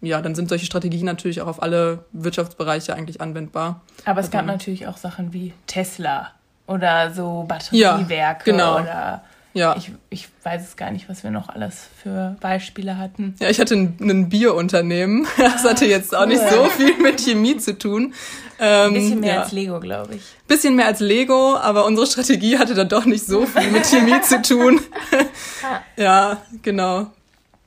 ja, 0.00 0.20
dann 0.22 0.34
sind 0.34 0.48
solche 0.48 0.66
Strategien 0.66 1.06
natürlich 1.06 1.40
auch 1.40 1.46
auf 1.46 1.62
alle 1.62 2.04
Wirtschaftsbereiche 2.12 2.94
eigentlich 2.94 3.20
anwendbar. 3.20 3.80
Aber 4.04 4.20
es 4.20 4.30
gab 4.30 4.42
Also- 4.42 4.52
natürlich 4.52 4.86
auch 4.86 4.96
Sachen 4.96 5.32
wie 5.32 5.52
Tesla 5.66 6.32
oder 6.66 7.12
so 7.12 7.44
Batteriewerke 7.48 8.50
genau. 8.50 8.80
oder 8.80 9.22
Ja. 9.54 9.74
ich, 9.78 9.90
ich 10.10 10.28
weiß 10.42 10.62
es 10.68 10.76
gar 10.76 10.90
nicht, 10.90 11.08
was 11.08 11.22
wir 11.24 11.30
noch 11.30 11.48
alles 11.48 11.88
für 12.02 12.36
Beispiele 12.40 12.98
hatten. 12.98 13.34
Ja, 13.40 13.48
ich 13.48 13.58
hatte 13.58 13.74
ein, 13.74 13.96
ein 14.00 14.28
Bierunternehmen. 14.28 15.26
Das 15.38 15.64
hatte 15.64 15.86
jetzt 15.86 16.14
auch 16.14 16.26
nicht 16.26 16.42
so 16.50 16.64
viel 16.66 16.96
mit 16.98 17.20
Chemie 17.20 17.56
zu 17.56 17.78
tun. 17.78 18.12
Ähm, 18.58 18.88
Ein 18.88 18.94
bisschen 18.94 19.20
mehr 19.20 19.34
ja. 19.34 19.40
als 19.42 19.52
Lego, 19.52 19.80
glaube 19.80 20.14
ich. 20.16 20.22
Bisschen 20.48 20.76
mehr 20.76 20.86
als 20.86 21.00
Lego, 21.00 21.56
aber 21.56 21.84
unsere 21.86 22.06
Strategie 22.06 22.58
hatte 22.58 22.74
dann 22.74 22.88
doch 22.88 23.04
nicht 23.04 23.24
so 23.26 23.46
viel 23.46 23.70
mit 23.70 23.86
Chemie 23.86 24.20
zu 24.22 24.40
tun. 24.42 24.80
ja, 25.96 26.38
genau. 26.62 27.06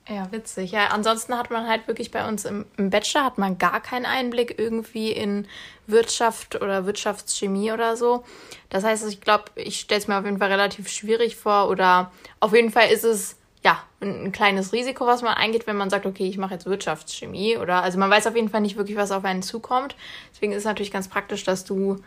Ja, 0.10 0.32
witzig. 0.32 0.72
Ja, 0.72 0.88
ansonsten 0.88 1.38
hat 1.38 1.52
man 1.52 1.68
halt 1.68 1.88
wirklich 1.88 2.10
bei 2.10 2.28
uns 2.28 2.44
im, 2.44 2.66
im 2.78 2.90
Bachelor 2.90 3.26
hat 3.26 3.38
man 3.38 3.60
gar 3.60 3.80
keinen 3.80 4.08
Einblick 4.08 4.58
irgendwie 4.58 5.12
in 5.12 5.48
Wirtschaft 5.86 6.60
oder 6.60 6.88
Wirtschaftschemie 6.88 7.72
oder 7.72 7.96
so. 7.96 8.24
Das 8.70 8.84
heißt, 8.84 9.08
ich 9.08 9.22
glaube, 9.22 9.46
ich 9.54 9.80
stelle 9.80 10.02
es 10.02 10.08
mir 10.08 10.18
auf 10.18 10.26
jeden 10.26 10.40
Fall 10.40 10.50
relativ 10.50 10.90
schwierig 10.90 11.36
vor 11.36 11.70
oder 11.70 12.12
auf 12.40 12.56
jeden 12.56 12.72
Fall 12.72 12.90
ist 12.90 13.04
es 13.04 13.36
ja, 13.64 13.84
ein, 14.00 14.26
ein 14.26 14.32
kleines 14.32 14.74
Risiko, 14.74 15.06
was 15.06 15.22
man 15.22 15.36
eingeht, 15.36 15.68
wenn 15.68 15.78
man 15.78 15.92
sagt, 15.92 16.08
okay, 16.08 16.28
ich 16.28 16.38
mache 16.38 16.56
jetzt 16.56 16.66
Wirtschaftschemie 16.66 17.58
oder 17.58 17.84
also 17.84 18.00
man 18.00 18.10
weiß 18.10 18.26
auf 18.26 18.36
jeden 18.36 18.50
Fall 18.50 18.62
nicht 18.62 18.78
wirklich, 18.78 18.98
was 18.98 19.12
auf 19.12 19.26
einen 19.26 19.44
zukommt. 19.44 19.96
Deswegen 20.34 20.54
ist 20.54 20.60
es 20.60 20.66
natürlich 20.66 20.92
ganz 20.92 21.08
praktisch, 21.08 21.44
dass 21.44 21.66
du 21.66 21.98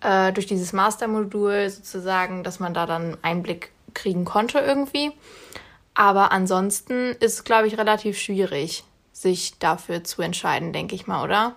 äh, 0.00 0.32
durch 0.32 0.46
dieses 0.46 0.72
Mastermodul 0.72 1.68
sozusagen, 1.70 2.44
dass 2.44 2.60
man 2.60 2.72
da 2.72 2.86
dann 2.86 3.16
Einblick 3.22 3.72
kriegen 3.94 4.24
konnte 4.24 4.60
irgendwie. 4.60 5.12
Aber 5.98 6.30
ansonsten 6.30 7.16
ist 7.18 7.32
es, 7.34 7.44
glaube 7.44 7.66
ich, 7.66 7.76
relativ 7.76 8.16
schwierig, 8.20 8.84
sich 9.12 9.58
dafür 9.58 10.04
zu 10.04 10.22
entscheiden, 10.22 10.72
denke 10.72 10.94
ich 10.94 11.08
mal, 11.08 11.24
oder? 11.24 11.56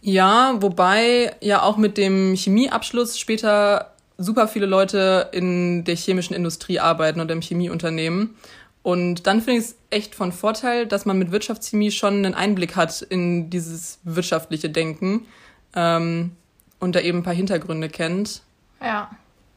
Ja, 0.00 0.54
wobei 0.60 1.34
ja 1.40 1.62
auch 1.62 1.76
mit 1.76 1.98
dem 1.98 2.36
Chemieabschluss 2.36 3.18
später 3.18 3.92
super 4.18 4.46
viele 4.46 4.66
Leute 4.66 5.30
in 5.32 5.82
der 5.82 5.96
chemischen 5.96 6.36
Industrie 6.36 6.78
arbeiten 6.78 7.20
oder 7.20 7.32
im 7.32 7.40
Chemieunternehmen. 7.40 8.36
Und 8.84 9.26
dann 9.26 9.42
finde 9.42 9.62
ich 9.62 9.66
es 9.66 9.76
echt 9.90 10.14
von 10.14 10.30
Vorteil, 10.30 10.86
dass 10.86 11.04
man 11.04 11.18
mit 11.18 11.32
Wirtschaftschemie 11.32 11.90
schon 11.90 12.24
einen 12.24 12.34
Einblick 12.34 12.76
hat 12.76 13.02
in 13.02 13.50
dieses 13.50 13.98
wirtschaftliche 14.04 14.70
Denken 14.70 15.26
ähm, 15.74 16.36
und 16.78 16.94
da 16.94 17.00
eben 17.00 17.18
ein 17.18 17.24
paar 17.24 17.34
Hintergründe 17.34 17.88
kennt. 17.88 18.42
Ja. 18.80 19.10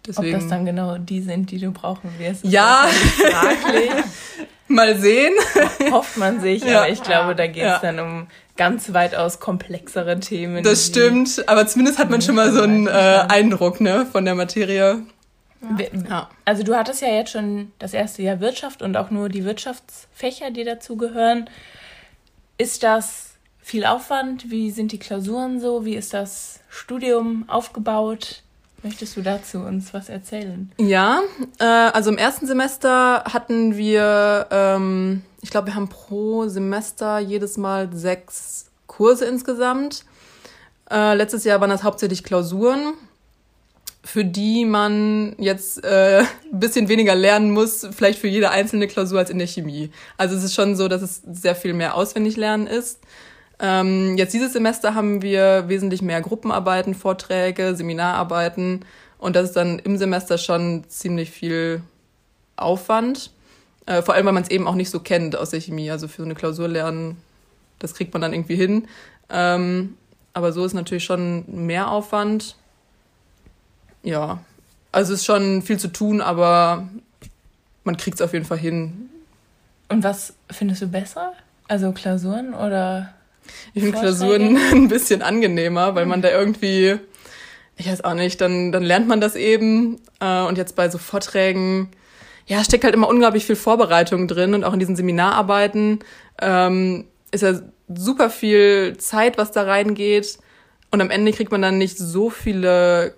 Deswegen. 0.10 0.34
Ob 0.34 0.42
das 0.42 0.50
dann 0.50 0.66
genau 0.66 0.98
die 0.98 1.22
sind, 1.22 1.52
die 1.52 1.60
du 1.60 1.72
brauchen 1.72 2.10
wirst. 2.18 2.44
Ja. 2.44 2.88
Mal 4.68 4.98
sehen. 4.98 5.34
Hofft 5.92 6.18
man 6.18 6.42
sich, 6.42 6.64
ja. 6.64 6.80
aber 6.80 6.90
ich 6.90 7.02
glaube, 7.04 7.36
da 7.36 7.46
geht 7.46 7.64
es 7.64 7.70
ja. 7.70 7.80
dann 7.80 8.00
um 8.00 8.28
ganz 8.58 8.92
weitaus 8.94 9.40
komplexere 9.40 10.20
Themen. 10.20 10.64
Das 10.64 10.88
stimmt, 10.88 11.48
aber 11.48 11.68
zumindest 11.68 12.00
hat 12.00 12.10
man 12.10 12.22
schon 12.22 12.36
mal 12.36 12.52
so 12.52 12.62
einen 12.62 12.88
äh, 12.88 12.90
Eindruck 12.90 13.82
ne, 13.82 14.08
von 14.12 14.26
der 14.26 14.36
Materie. 14.36 15.04
Ja. 16.10 16.30
Also 16.46 16.64
du 16.64 16.76
hattest 16.76 17.02
ja 17.02 17.10
jetzt 17.10 17.32
schon 17.32 17.72
das 17.80 17.94
erste 17.94 18.24
Jahr 18.24 18.40
Wirtschaft 18.40 18.82
und 18.82 18.98
auch 18.98 19.12
nur 19.12 19.30
die 19.30 19.44
Wirtschaftsfächer, 19.44 20.52
die 20.52 20.64
dazugehören. 20.64 21.50
Ist 22.58 22.84
das 22.84 23.36
viel 23.60 23.86
Aufwand? 23.86 24.50
Wie 24.50 24.72
sind 24.72 24.92
die 24.92 25.00
Klausuren 25.00 25.60
so? 25.60 25.86
Wie 25.86 25.96
ist 25.96 26.14
das 26.14 26.62
Studium 26.70 27.46
aufgebaut? 27.48 28.42
Möchtest 28.84 29.18
du 29.18 29.22
dazu 29.22 29.60
uns 29.60 29.94
was 29.94 30.10
erzählen? 30.10 30.72
Ja, 30.78 31.22
äh, 31.60 31.64
also 31.64 32.10
im 32.10 32.18
ersten 32.18 32.48
Semester 32.48 33.24
hatten 33.26 33.76
wir, 33.76 34.48
ähm, 34.52 35.24
ich 35.42 35.50
glaube, 35.50 35.68
wir 35.68 35.76
haben 35.76 35.90
pro 35.90 36.48
Semester 36.48 37.20
jedes 37.20 37.58
Mal 37.58 37.90
sechs 37.92 38.68
Kurse 38.88 39.26
insgesamt. 39.26 40.06
Äh, 40.90 41.16
letztes 41.16 41.44
Jahr 41.44 41.60
waren 41.60 41.70
das 41.70 41.84
hauptsächlich 41.84 42.24
Klausuren, 42.24 42.94
für 44.04 44.24
die 44.24 44.64
man 44.64 45.36
jetzt 45.38 45.84
äh, 45.84 46.20
ein 46.20 46.28
bisschen 46.60 46.88
weniger 46.88 47.16
lernen 47.16 47.52
muss, 47.52 47.86
vielleicht 47.92 48.20
für 48.20 48.28
jede 48.28 48.50
einzelne 48.50 48.88
Klausur 48.88 49.20
als 49.20 49.30
in 49.30 49.40
der 49.40 49.48
Chemie. 49.48 49.92
Also 50.18 50.36
es 50.36 50.44
ist 50.44 50.56
schon 50.56 50.78
so, 50.78 50.88
dass 50.88 51.02
es 51.02 51.22
sehr 51.30 51.56
viel 51.56 51.74
mehr 51.74 51.96
auswendig 51.96 52.38
lernen 52.38 52.66
ist. 52.66 53.00
Ähm, 53.60 54.18
jetzt 54.18 54.34
dieses 54.34 54.54
Semester 54.54 54.96
haben 54.96 55.22
wir 55.22 55.68
wesentlich 55.68 56.02
mehr 56.02 56.22
Gruppenarbeiten, 56.22 56.96
Vorträge, 56.96 57.76
Seminararbeiten 57.76 58.86
und 59.18 59.36
das 59.36 59.50
ist 59.50 59.56
dann 59.56 59.80
im 59.80 59.98
Semester 59.98 60.38
schon 60.38 60.86
ziemlich 60.88 61.30
viel 61.30 61.82
Aufwand. 62.56 63.32
Äh, 63.86 64.02
vor 64.02 64.14
allem, 64.14 64.26
weil 64.26 64.34
man 64.34 64.44
es 64.44 64.50
eben 64.50 64.68
auch 64.68 64.76
nicht 64.76 64.90
so 64.90 65.00
kennt 65.00 65.36
aus 65.36 65.50
der 65.50 65.60
Chemie. 65.60 65.92
Also 65.92 66.08
für 66.08 66.22
so 66.22 66.24
eine 66.24 66.36
Klausur 66.36 66.68
lernen, 66.68 67.18
das 67.80 67.94
kriegt 67.94 68.14
man 68.14 68.22
dann 68.22 68.34
irgendwie 68.34 68.56
hin. 68.56 68.88
Ähm, 69.30 69.98
aber 70.34 70.54
so 70.54 70.64
ist 70.64 70.74
natürlich 70.74 71.04
schon 71.04 71.44
mehr 71.48 71.92
Aufwand. 71.92 72.56
Ja, 74.04 74.40
also 74.92 75.14
es 75.14 75.20
ist 75.20 75.26
schon 75.26 75.62
viel 75.62 75.78
zu 75.78 75.90
tun, 75.90 76.22
aber 76.22 76.88
man 77.84 77.98
kriegt 77.98 78.16
es 78.16 78.22
auf 78.22 78.34
jeden 78.34 78.46
Fall 78.46 78.58
hin. 78.58 79.10
Und 79.90 80.04
was 80.04 80.34
findest 80.50 80.82
du 80.82 80.88
besser? 80.88 81.34
Also 81.68 81.92
Klausuren 81.92 82.54
oder 82.54 83.14
ich 83.74 83.84
finde 83.84 84.00
Klausuren 84.00 84.58
ein 84.72 84.88
bisschen 84.88 85.22
angenehmer, 85.22 85.96
weil 85.96 86.06
man 86.06 86.22
da 86.22 86.30
irgendwie, 86.30 86.98
ich 87.78 87.90
weiß 87.90 88.04
auch 88.04 88.14
nicht, 88.14 88.42
dann, 88.42 88.72
dann 88.72 88.84
lernt 88.84 89.08
man 89.08 89.22
das 89.22 89.36
eben. 89.36 90.00
Äh, 90.20 90.42
und 90.42 90.58
jetzt 90.58 90.76
bei 90.76 90.90
so 90.90 90.98
Vorträgen, 90.98 91.90
ja, 92.48 92.64
steckt 92.64 92.84
halt 92.84 92.94
immer 92.94 93.08
unglaublich 93.08 93.46
viel 93.46 93.56
Vorbereitung 93.56 94.28
drin 94.28 94.54
und 94.54 94.64
auch 94.64 94.74
in 94.74 94.80
diesen 94.80 94.96
Seminararbeiten 94.96 96.00
ähm, 96.42 97.06
ist 97.32 97.44
ja 97.44 97.60
super 97.88 98.30
viel 98.30 98.98
Zeit, 98.98 99.38
was 99.38 99.52
da 99.52 99.64
reingeht. 99.64 100.40
Und 100.92 101.02
am 101.02 101.12
Ende 101.12 101.32
kriegt 101.32 101.52
man 101.52 101.62
dann 101.62 101.78
nicht 101.78 101.98
so 101.98 102.32
viele 102.32 103.14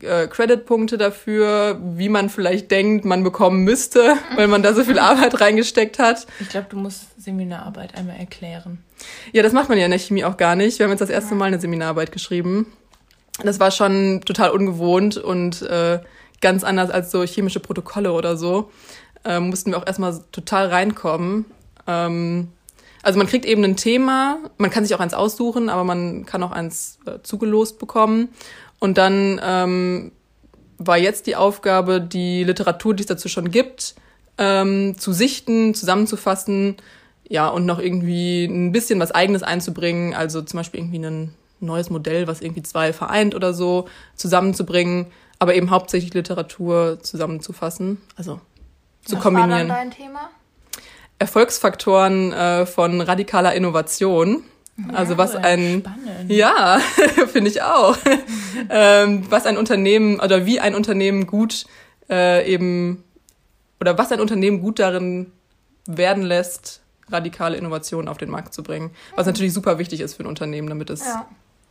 äh, 0.00 0.26
Creditpunkte 0.26 0.98
dafür, 0.98 1.78
wie 1.82 2.08
man 2.08 2.30
vielleicht 2.30 2.70
denkt, 2.70 3.04
man 3.04 3.22
bekommen 3.22 3.64
müsste, 3.64 4.16
weil 4.36 4.48
man 4.48 4.62
da 4.62 4.74
so 4.74 4.84
viel 4.84 4.98
Arbeit 4.98 5.40
reingesteckt 5.40 5.98
hat. 5.98 6.26
Ich 6.40 6.48
glaube, 6.48 6.68
du 6.70 6.76
musst 6.76 7.20
Seminararbeit 7.20 7.94
einmal 7.96 8.16
erklären. 8.16 8.78
Ja, 9.32 9.42
das 9.42 9.52
macht 9.52 9.68
man 9.68 9.78
ja 9.78 9.84
in 9.84 9.90
der 9.90 10.00
Chemie 10.00 10.24
auch 10.24 10.36
gar 10.36 10.56
nicht. 10.56 10.78
Wir 10.78 10.84
haben 10.84 10.90
jetzt 10.90 11.00
das 11.00 11.10
erste 11.10 11.34
Mal 11.34 11.46
eine 11.46 11.60
Seminararbeit 11.60 12.12
geschrieben. 12.12 12.66
Das 13.42 13.60
war 13.60 13.70
schon 13.70 14.22
total 14.24 14.50
ungewohnt 14.50 15.16
und 15.16 15.62
äh, 15.62 16.00
ganz 16.40 16.64
anders 16.64 16.90
als 16.90 17.10
so 17.10 17.22
chemische 17.22 17.60
Protokolle 17.60 18.12
oder 18.12 18.36
so. 18.36 18.70
Äh, 19.24 19.40
mussten 19.40 19.70
wir 19.70 19.78
auch 19.78 19.86
erstmal 19.86 20.20
total 20.32 20.68
reinkommen. 20.68 21.44
Ähm, 21.86 22.48
also 23.02 23.18
man 23.18 23.26
kriegt 23.26 23.46
eben 23.46 23.64
ein 23.64 23.76
Thema, 23.76 24.38
man 24.58 24.70
kann 24.70 24.84
sich 24.84 24.94
auch 24.94 25.00
eins 25.00 25.14
aussuchen, 25.14 25.70
aber 25.70 25.84
man 25.84 26.26
kann 26.26 26.42
auch 26.42 26.50
eins 26.50 26.98
äh, 27.06 27.22
zugelost 27.22 27.78
bekommen. 27.78 28.28
Und 28.78 28.98
dann 28.98 29.40
ähm, 29.42 30.12
war 30.78 30.98
jetzt 30.98 31.26
die 31.26 31.36
Aufgabe, 31.36 32.00
die 32.00 32.44
Literatur, 32.44 32.94
die 32.94 33.02
es 33.02 33.06
dazu 33.06 33.28
schon 33.28 33.50
gibt, 33.50 33.94
ähm, 34.38 34.98
zu 34.98 35.12
sichten, 35.12 35.74
zusammenzufassen 35.74 36.76
ja, 37.30 37.46
und 37.46 37.64
noch 37.64 37.78
irgendwie 37.78 38.44
ein 38.44 38.72
bisschen 38.72 38.98
was 38.98 39.12
Eigenes 39.12 39.44
einzubringen, 39.44 40.14
also 40.14 40.42
zum 40.42 40.58
Beispiel 40.58 40.80
irgendwie 40.80 40.98
ein 40.98 41.34
neues 41.60 41.88
Modell, 41.88 42.26
was 42.26 42.40
irgendwie 42.40 42.64
zwei 42.64 42.92
vereint 42.92 43.36
oder 43.36 43.54
so, 43.54 43.88
zusammenzubringen, 44.16 45.06
aber 45.38 45.54
eben 45.54 45.70
hauptsächlich 45.70 46.12
Literatur 46.12 46.98
zusammenzufassen, 47.00 48.00
also 48.16 48.40
zu 49.04 49.14
was 49.14 49.22
kombinieren. 49.22 49.50
Was 49.50 49.68
war 49.68 49.76
dann 49.76 49.90
dein 49.90 49.90
Thema? 49.92 50.30
Erfolgsfaktoren 51.20 52.32
äh, 52.32 52.66
von 52.66 53.00
radikaler 53.00 53.54
Innovation. 53.54 54.42
Also 54.92 55.18
was 55.18 55.36
ein 55.36 55.80
spannend. 55.80 56.30
ja 56.32 56.80
finde 57.30 57.50
ich 57.50 57.60
auch 57.60 57.98
ähm, 58.70 59.30
was 59.30 59.44
ein 59.44 59.58
Unternehmen 59.58 60.18
oder 60.20 60.46
wie 60.46 60.58
ein 60.58 60.74
Unternehmen 60.74 61.26
gut 61.26 61.66
äh, 62.08 62.50
eben 62.50 63.04
oder 63.78 63.98
was 63.98 64.10
ein 64.10 64.20
Unternehmen 64.20 64.62
gut 64.62 64.78
darin 64.78 65.32
werden 65.86 66.22
lässt 66.22 66.79
radikale 67.10 67.56
Innovationen 67.56 68.08
auf 68.08 68.18
den 68.18 68.30
Markt 68.30 68.54
zu 68.54 68.62
bringen. 68.62 68.90
Was 69.16 69.26
natürlich 69.26 69.52
super 69.52 69.78
wichtig 69.78 70.00
ist 70.00 70.14
für 70.14 70.24
ein 70.24 70.26
Unternehmen, 70.26 70.68
damit 70.68 70.90
es 70.90 71.04
ja. 71.04 71.26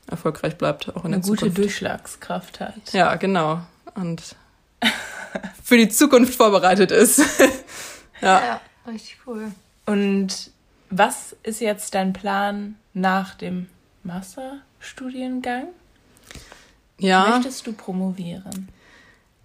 erfolgreich 0.10 0.58
bleibt, 0.58 0.90
auch 0.90 1.06
in 1.06 1.14
Eine 1.14 1.16
der 1.18 1.24
Zukunft. 1.24 1.44
Eine 1.44 1.52
gute 1.52 1.62
Durchschlagskraft 1.62 2.60
hat. 2.60 2.94
Ja, 2.94 3.16
genau. 3.16 3.62
Und 3.96 4.36
für 5.64 5.78
die 5.78 5.90
Zukunft 5.90 6.36
vorbereitet 6.36 6.92
ist. 6.92 7.20
ja. 8.22 8.42
ja, 8.42 8.62
richtig 8.88 9.18
cool. 9.26 9.52
Und 9.86 10.52
was 10.90 11.36
ist 11.44 11.62
jetzt 11.62 11.94
dein 11.96 12.14
Plan 12.14 12.76
nach 12.94 13.36
dem 13.36 13.68
Masterstudiengang? 14.04 15.68
Ja. 17.00 17.30
Möchtest 17.30 17.66
du 17.68 17.74
promovieren? 17.74 18.70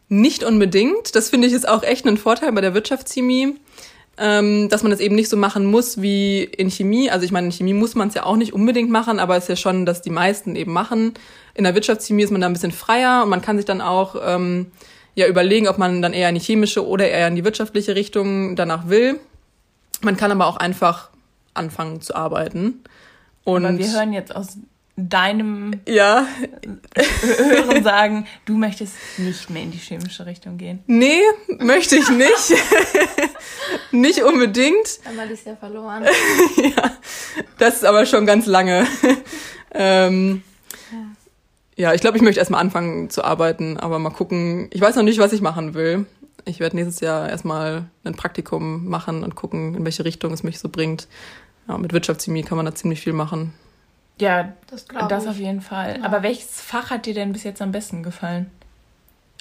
Nicht 0.08 0.44
unbedingt. 0.44 1.14
Das 1.14 1.30
finde 1.30 1.48
ich 1.48 1.54
ist 1.54 1.68
auch 1.68 1.82
echt 1.82 2.06
ein 2.06 2.16
Vorteil 2.16 2.52
bei 2.52 2.60
der 2.60 2.74
Wirtschaftschemie 2.74 3.56
ähm, 4.18 4.68
dass 4.68 4.82
man 4.82 4.90
das 4.90 5.00
eben 5.00 5.14
nicht 5.14 5.28
so 5.28 5.36
machen 5.36 5.66
muss 5.66 6.00
wie 6.00 6.44
in 6.44 6.70
Chemie. 6.70 7.10
Also 7.10 7.24
ich 7.24 7.32
meine, 7.32 7.46
in 7.46 7.52
Chemie 7.52 7.74
muss 7.74 7.94
man 7.94 8.08
es 8.08 8.14
ja 8.14 8.24
auch 8.24 8.36
nicht 8.36 8.52
unbedingt 8.52 8.90
machen, 8.90 9.18
aber 9.18 9.36
es 9.36 9.44
ist 9.44 9.48
ja 9.48 9.56
schon, 9.56 9.86
dass 9.86 10.02
die 10.02 10.10
meisten 10.10 10.56
eben 10.56 10.72
machen. 10.72 11.14
In 11.54 11.64
der 11.64 11.74
Wirtschaftschemie 11.74 12.22
ist 12.22 12.30
man 12.30 12.40
da 12.40 12.46
ein 12.46 12.52
bisschen 12.52 12.72
freier 12.72 13.22
und 13.24 13.30
man 13.30 13.42
kann 13.42 13.56
sich 13.56 13.66
dann 13.66 13.80
auch 13.80 14.16
ähm, 14.24 14.66
ja 15.14 15.26
überlegen, 15.26 15.68
ob 15.68 15.78
man 15.78 16.02
dann 16.02 16.12
eher 16.12 16.28
in 16.28 16.34
die 16.36 16.40
chemische 16.40 16.86
oder 16.86 17.08
eher 17.08 17.28
in 17.28 17.36
die 17.36 17.44
wirtschaftliche 17.44 17.94
Richtung 17.94 18.56
danach 18.56 18.88
will. 18.88 19.18
Man 20.02 20.16
kann 20.16 20.30
aber 20.30 20.46
auch 20.46 20.56
einfach 20.56 21.10
anfangen 21.54 22.00
zu 22.00 22.14
arbeiten. 22.14 22.84
Und 23.44 23.64
aber 23.64 23.78
wir 23.78 23.92
hören 23.92 24.12
jetzt 24.12 24.34
aus 24.34 24.58
deinem 24.96 25.80
ja. 25.88 26.26
Hören 26.94 27.82
sagen, 27.82 28.26
du 28.44 28.56
möchtest 28.56 28.94
nicht 29.18 29.50
mehr 29.50 29.62
in 29.62 29.72
die 29.72 29.78
chemische 29.78 30.24
Richtung 30.24 30.56
gehen. 30.56 30.82
Nee, 30.86 31.20
möchte 31.58 31.96
ich 31.96 32.08
nicht. 32.10 32.54
nicht 33.90 34.22
unbedingt. 34.22 35.00
Einmal 35.04 35.30
ist 35.30 35.46
ja 35.46 35.56
verloren. 35.56 36.04
ja, 36.56 36.96
das 37.58 37.76
ist 37.76 37.84
aber 37.84 38.06
schon 38.06 38.24
ganz 38.26 38.46
lange. 38.46 38.86
ähm, 39.72 40.42
ja. 40.92 41.88
ja, 41.88 41.94
ich 41.94 42.00
glaube, 42.00 42.16
ich 42.16 42.22
möchte 42.22 42.38
erstmal 42.38 42.60
anfangen 42.60 43.10
zu 43.10 43.24
arbeiten, 43.24 43.78
aber 43.78 43.98
mal 43.98 44.10
gucken. 44.10 44.68
Ich 44.72 44.80
weiß 44.80 44.94
noch 44.94 45.02
nicht, 45.02 45.18
was 45.18 45.32
ich 45.32 45.40
machen 45.40 45.74
will. 45.74 46.06
Ich 46.44 46.60
werde 46.60 46.76
nächstes 46.76 47.00
Jahr 47.00 47.28
erstmal 47.28 47.86
ein 48.04 48.14
Praktikum 48.14 48.86
machen 48.86 49.24
und 49.24 49.34
gucken, 49.34 49.74
in 49.74 49.84
welche 49.84 50.04
Richtung 50.04 50.32
es 50.32 50.42
mich 50.42 50.60
so 50.60 50.68
bringt. 50.68 51.08
Ja, 51.66 51.78
mit 51.78 51.92
Wirtschaftschemie 51.92 52.42
kann 52.42 52.56
man 52.56 52.66
da 52.66 52.74
ziemlich 52.74 53.00
viel 53.00 53.14
machen. 53.14 53.54
Ja, 54.20 54.52
das, 54.70 54.86
das 54.86 55.26
auf 55.26 55.36
jeden 55.38 55.60
Fall. 55.60 55.98
Ja. 55.98 56.04
Aber 56.04 56.22
welches 56.22 56.60
Fach 56.60 56.90
hat 56.90 57.06
dir 57.06 57.14
denn 57.14 57.32
bis 57.32 57.42
jetzt 57.44 57.60
am 57.60 57.72
besten 57.72 58.02
gefallen? 58.02 58.50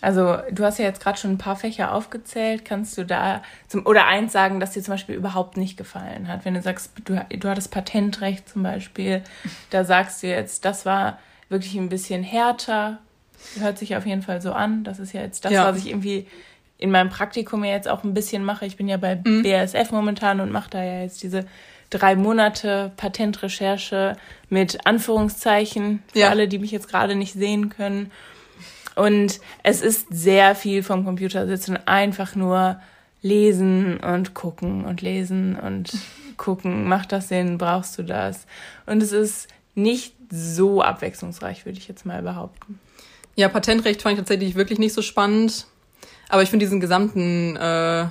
Also 0.01 0.37
du 0.51 0.65
hast 0.65 0.79
ja 0.79 0.85
jetzt 0.85 1.01
gerade 1.01 1.17
schon 1.17 1.31
ein 1.31 1.37
paar 1.37 1.55
Fächer 1.55 1.93
aufgezählt. 1.93 2.65
Kannst 2.65 2.97
du 2.97 3.05
da 3.05 3.41
zum, 3.69 3.85
oder 3.85 4.05
eins 4.05 4.33
sagen, 4.33 4.59
das 4.59 4.71
dir 4.71 4.81
zum 4.83 4.95
Beispiel 4.95 5.15
überhaupt 5.15 5.55
nicht 5.55 5.77
gefallen 5.77 6.27
hat? 6.27 6.43
Wenn 6.43 6.55
du 6.55 6.61
sagst, 6.61 6.91
du, 7.05 7.23
du 7.29 7.49
hattest 7.49 7.71
Patentrecht 7.71 8.49
zum 8.49 8.63
Beispiel, 8.63 9.21
da 9.69 9.85
sagst 9.85 10.21
du 10.23 10.27
jetzt, 10.27 10.65
das 10.65 10.85
war 10.85 11.19
wirklich 11.47 11.75
ein 11.75 11.87
bisschen 11.87 12.21
härter. 12.23 12.97
Hört 13.59 13.77
sich 13.77 13.95
auf 13.95 14.05
jeden 14.05 14.23
Fall 14.23 14.41
so 14.41 14.51
an. 14.51 14.83
Das 14.83 14.99
ist 14.99 15.13
ja 15.13 15.21
jetzt 15.21 15.45
das, 15.45 15.53
Ja. 15.53 15.65
was 15.65 15.77
ich 15.77 15.87
irgendwie 15.89 16.27
in 16.79 16.91
meinem 16.91 17.09
Praktikum 17.09 17.63
ja 17.63 17.71
jetzt 17.71 17.87
auch 17.87 18.03
ein 18.03 18.13
bisschen 18.13 18.43
mache. 18.43 18.65
Ich 18.65 18.75
bin 18.75 18.89
ja 18.89 18.97
bei 18.97 19.21
Mhm. 19.23 19.43
BASF 19.43 19.91
momentan 19.91 20.41
und 20.41 20.51
mache 20.51 20.69
da 20.71 20.83
ja 20.83 21.01
jetzt 21.03 21.23
diese 21.23 21.45
drei 21.93 22.15
Monate 22.15 22.91
Patentrecherche 22.97 24.15
mit 24.49 24.85
Anführungszeichen 24.85 26.03
für 26.11 26.19
Ja. 26.19 26.29
alle, 26.29 26.47
die 26.47 26.59
mich 26.59 26.71
jetzt 26.71 26.87
gerade 26.89 27.15
nicht 27.15 27.33
sehen 27.33 27.69
können. 27.69 28.11
Und 28.95 29.39
es 29.63 29.81
ist 29.81 30.07
sehr 30.11 30.55
viel 30.55 30.83
vom 30.83 31.03
Computer 31.05 31.47
sitzen, 31.47 31.77
einfach 31.87 32.35
nur 32.35 32.79
lesen 33.21 33.99
und 33.99 34.33
gucken 34.33 34.85
und 34.85 35.01
lesen 35.01 35.55
und 35.55 35.91
gucken. 36.37 36.87
Macht 36.87 37.11
das 37.11 37.29
Sinn? 37.29 37.57
Brauchst 37.57 37.97
du 37.97 38.03
das? 38.03 38.45
Und 38.85 39.01
es 39.01 39.11
ist 39.11 39.47
nicht 39.75 40.13
so 40.29 40.81
abwechslungsreich, 40.81 41.65
würde 41.65 41.77
ich 41.79 41.87
jetzt 41.87 42.05
mal 42.05 42.21
behaupten. 42.21 42.79
Ja, 43.35 43.49
Patentrecht 43.49 44.01
fand 44.01 44.13
ich 44.13 44.19
tatsächlich 44.19 44.55
wirklich 44.55 44.77
nicht 44.77 44.93
so 44.93 45.01
spannend. 45.01 45.65
Aber 46.29 46.43
ich 46.43 46.49
finde 46.49 46.65
diesen 46.65 46.79
gesamten 46.79 47.55
äh, 47.55 48.05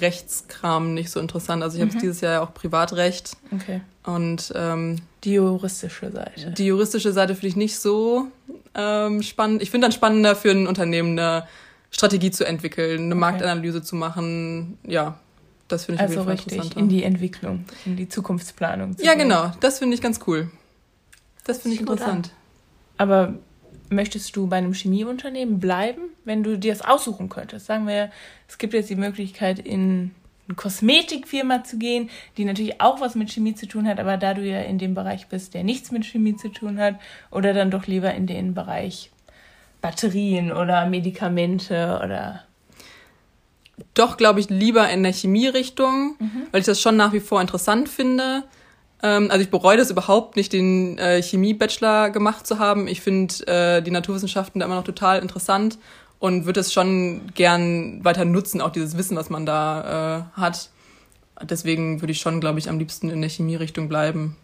Rechtskram 0.00 0.94
nicht 0.94 1.10
so 1.10 1.20
interessant. 1.20 1.62
Also 1.62 1.76
ich 1.78 1.82
habe 1.82 1.98
dieses 1.98 2.20
Jahr 2.20 2.32
ja 2.32 2.42
auch 2.42 2.54
Privatrecht 2.54 3.36
Okay. 3.54 3.80
und 4.04 4.52
ähm, 4.54 5.00
Die 5.24 5.34
juristische 5.34 6.10
Seite. 6.10 6.50
die 6.52 6.66
juristische 6.66 7.12
Seite 7.12 7.34
finde 7.34 7.46
ich 7.48 7.56
nicht 7.56 7.78
so 7.78 8.26
ähm, 8.74 9.22
spannend. 9.22 9.62
Ich 9.62 9.70
finde 9.70 9.86
dann 9.86 9.92
spannender 9.92 10.36
für 10.36 10.50
ein 10.50 10.66
Unternehmen 10.66 11.18
eine 11.18 11.46
Strategie 11.90 12.30
zu 12.30 12.44
entwickeln, 12.44 13.04
eine 13.04 13.14
Marktanalyse 13.14 13.82
zu 13.82 13.94
machen. 13.96 14.78
Ja, 14.86 15.18
das 15.68 15.84
finde 15.86 15.96
ich 16.02 16.08
Also 16.08 16.20
auf 16.22 16.26
jeden 16.28 16.38
Fall 16.38 16.58
richtig 16.60 16.76
in 16.76 16.88
die 16.88 17.04
Entwicklung, 17.04 17.64
in 17.86 17.96
die 17.96 18.08
Zukunftsplanung. 18.08 18.96
zu 18.98 19.04
ja, 19.04 19.12
gehen. 19.14 19.28
genau. 19.28 19.52
Das 19.60 19.78
finde 19.78 19.94
ich 19.94 20.00
ganz 20.02 20.20
cool. 20.26 20.50
Das 21.44 21.58
finde 21.58 21.74
ich 21.76 21.80
interessant. 21.80 22.30
Aber 22.98 23.34
möchtest 23.94 24.36
du 24.36 24.46
bei 24.46 24.56
einem 24.56 24.74
Chemieunternehmen 24.74 25.60
bleiben, 25.60 26.02
wenn 26.24 26.42
du 26.42 26.58
dir 26.58 26.72
das 26.72 26.82
aussuchen 26.82 27.28
könntest? 27.28 27.66
Sagen 27.66 27.86
wir, 27.86 28.10
es 28.48 28.58
gibt 28.58 28.74
jetzt 28.74 28.90
die 28.90 28.96
Möglichkeit, 28.96 29.58
in 29.58 30.10
eine 30.46 30.56
Kosmetikfirma 30.56 31.64
zu 31.64 31.78
gehen, 31.78 32.10
die 32.36 32.44
natürlich 32.44 32.80
auch 32.80 33.00
was 33.00 33.14
mit 33.14 33.30
Chemie 33.32 33.54
zu 33.54 33.66
tun 33.66 33.88
hat, 33.88 33.98
aber 33.98 34.16
da 34.18 34.34
du 34.34 34.42
ja 34.42 34.60
in 34.60 34.78
dem 34.78 34.94
Bereich 34.94 35.28
bist, 35.28 35.54
der 35.54 35.64
nichts 35.64 35.90
mit 35.90 36.04
Chemie 36.04 36.36
zu 36.36 36.48
tun 36.50 36.78
hat, 36.78 36.96
oder 37.30 37.54
dann 37.54 37.70
doch 37.70 37.86
lieber 37.86 38.12
in 38.12 38.26
den 38.26 38.52
Bereich 38.52 39.10
Batterien 39.80 40.52
oder 40.52 40.86
Medikamente 40.86 42.00
oder 42.04 42.44
Doch, 43.94 44.16
glaube 44.16 44.38
ich, 44.40 44.48
lieber 44.50 44.88
in 44.90 45.02
der 45.02 45.12
Chemierichtung, 45.12 46.14
Mhm. 46.18 46.46
weil 46.52 46.60
ich 46.60 46.66
das 46.66 46.80
schon 46.80 46.96
nach 46.96 47.12
wie 47.12 47.20
vor 47.20 47.40
interessant 47.40 47.88
finde. 47.88 48.44
Ähm, 49.04 49.30
also 49.30 49.42
ich 49.44 49.50
bereue 49.50 49.76
das 49.76 49.90
überhaupt 49.90 50.34
nicht, 50.34 50.52
den 50.54 50.96
äh, 50.98 51.22
Chemie-Bachelor 51.22 52.08
gemacht 52.10 52.46
zu 52.46 52.58
haben. 52.58 52.88
Ich 52.88 53.02
finde 53.02 53.34
äh, 53.46 53.82
die 53.82 53.90
Naturwissenschaften 53.90 54.58
da 54.60 54.66
immer 54.66 54.76
noch 54.76 54.84
total 54.84 55.20
interessant 55.20 55.78
und 56.20 56.46
würde 56.46 56.60
es 56.60 56.72
schon 56.72 57.20
gern 57.34 58.02
weiter 58.02 58.24
nutzen, 58.24 58.62
auch 58.62 58.70
dieses 58.70 58.96
Wissen, 58.96 59.14
was 59.16 59.28
man 59.28 59.44
da 59.44 60.24
äh, 60.34 60.40
hat. 60.40 60.70
Deswegen 61.42 62.00
würde 62.00 62.12
ich 62.12 62.20
schon, 62.20 62.40
glaube 62.40 62.58
ich, 62.58 62.70
am 62.70 62.78
liebsten 62.78 63.10
in 63.10 63.20
der 63.20 63.28
Chemierichtung 63.28 63.88
bleiben. 63.90 64.36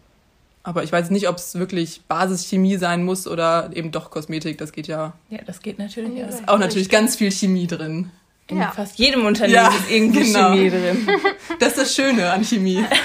Aber 0.63 0.83
ich 0.83 0.91
weiß 0.91 1.09
nicht, 1.09 1.27
ob 1.27 1.37
es 1.37 1.55
wirklich 1.55 2.01
Basischemie 2.07 2.77
sein 2.77 3.03
muss 3.03 3.27
oder 3.27 3.71
eben 3.73 3.89
doch 3.89 4.11
Kosmetik. 4.11 4.59
Das 4.59 4.71
geht 4.73 4.85
ja 4.85 5.13
ja, 5.31 5.39
das 5.47 5.61
geht 5.61 5.79
natürlich 5.79 6.19
Ja. 6.19 6.27
auch. 6.45 6.53
auch 6.55 6.59
natürlich 6.59 6.89
ganz 6.89 7.15
viel 7.15 7.31
Chemie 7.31 7.65
drin. 7.65 8.11
In 8.47 8.57
Ja. 8.57 8.71
fast 8.71 8.97
jedem 8.99 9.25
Unternehmen 9.25 9.53
Ja, 9.53 9.67
ist 9.69 9.89
irgendwie 9.89 10.31
genau. 10.31 10.49
Chemie 10.51 10.69
drin. 10.69 11.07
Das 11.59 11.69
ist 11.69 11.77
das 11.77 11.95
Schöne 11.95 12.31
an 12.31 12.43
Chemie. 12.43 12.83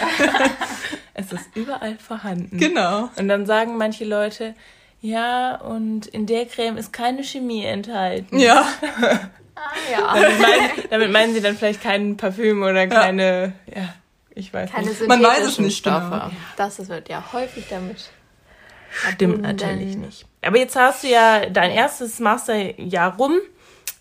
Es 1.18 1.32
ist 1.32 1.48
überall 1.56 1.96
vorhanden. 1.96 2.58
genau. 2.58 3.08
Und 3.16 3.28
dann 3.28 3.46
sagen 3.46 3.78
manche 3.78 4.04
Leute, 4.04 4.54
ja, 5.00 5.54
und 5.56 6.06
in 6.06 6.26
der 6.26 6.44
Creme 6.46 6.76
ist 6.76 6.92
keine 6.92 7.24
Chemie 7.24 7.64
enthalten. 7.64 8.38
Ja. 8.38 8.66
Ah, 9.58 9.70
ja. 9.90 10.14
Damit, 10.20 10.38
meinen, 10.38 10.70
damit 10.90 11.12
meinen 11.12 11.32
sie 11.34 11.40
dann 11.40 11.56
vielleicht 11.56 11.82
kein 11.82 12.18
Parfüm 12.18 12.62
oder 12.62 12.86
keine, 12.86 13.54
ja, 13.74 13.94
ich 14.34 14.52
weiß 14.52 14.70
Keine 14.70 14.88
nicht. 14.88 15.08
Man 15.08 15.22
weiß 15.22 15.44
es 15.46 15.58
nicht 15.58 15.78
Stoffe. 15.78 16.10
genau. 16.10 16.30
Das 16.58 16.86
wird 16.90 17.08
ja 17.08 17.24
häufig 17.32 17.64
damit. 17.70 18.10
Stimmt 19.14 19.40
natürlich 19.40 19.96
nicht. 19.96 20.26
Aber 20.42 20.58
jetzt 20.58 20.76
hast 20.76 21.04
du 21.04 21.08
ja 21.08 21.46
dein 21.46 21.70
erstes 21.70 22.20
Masterjahr 22.20 23.16
rum 23.16 23.38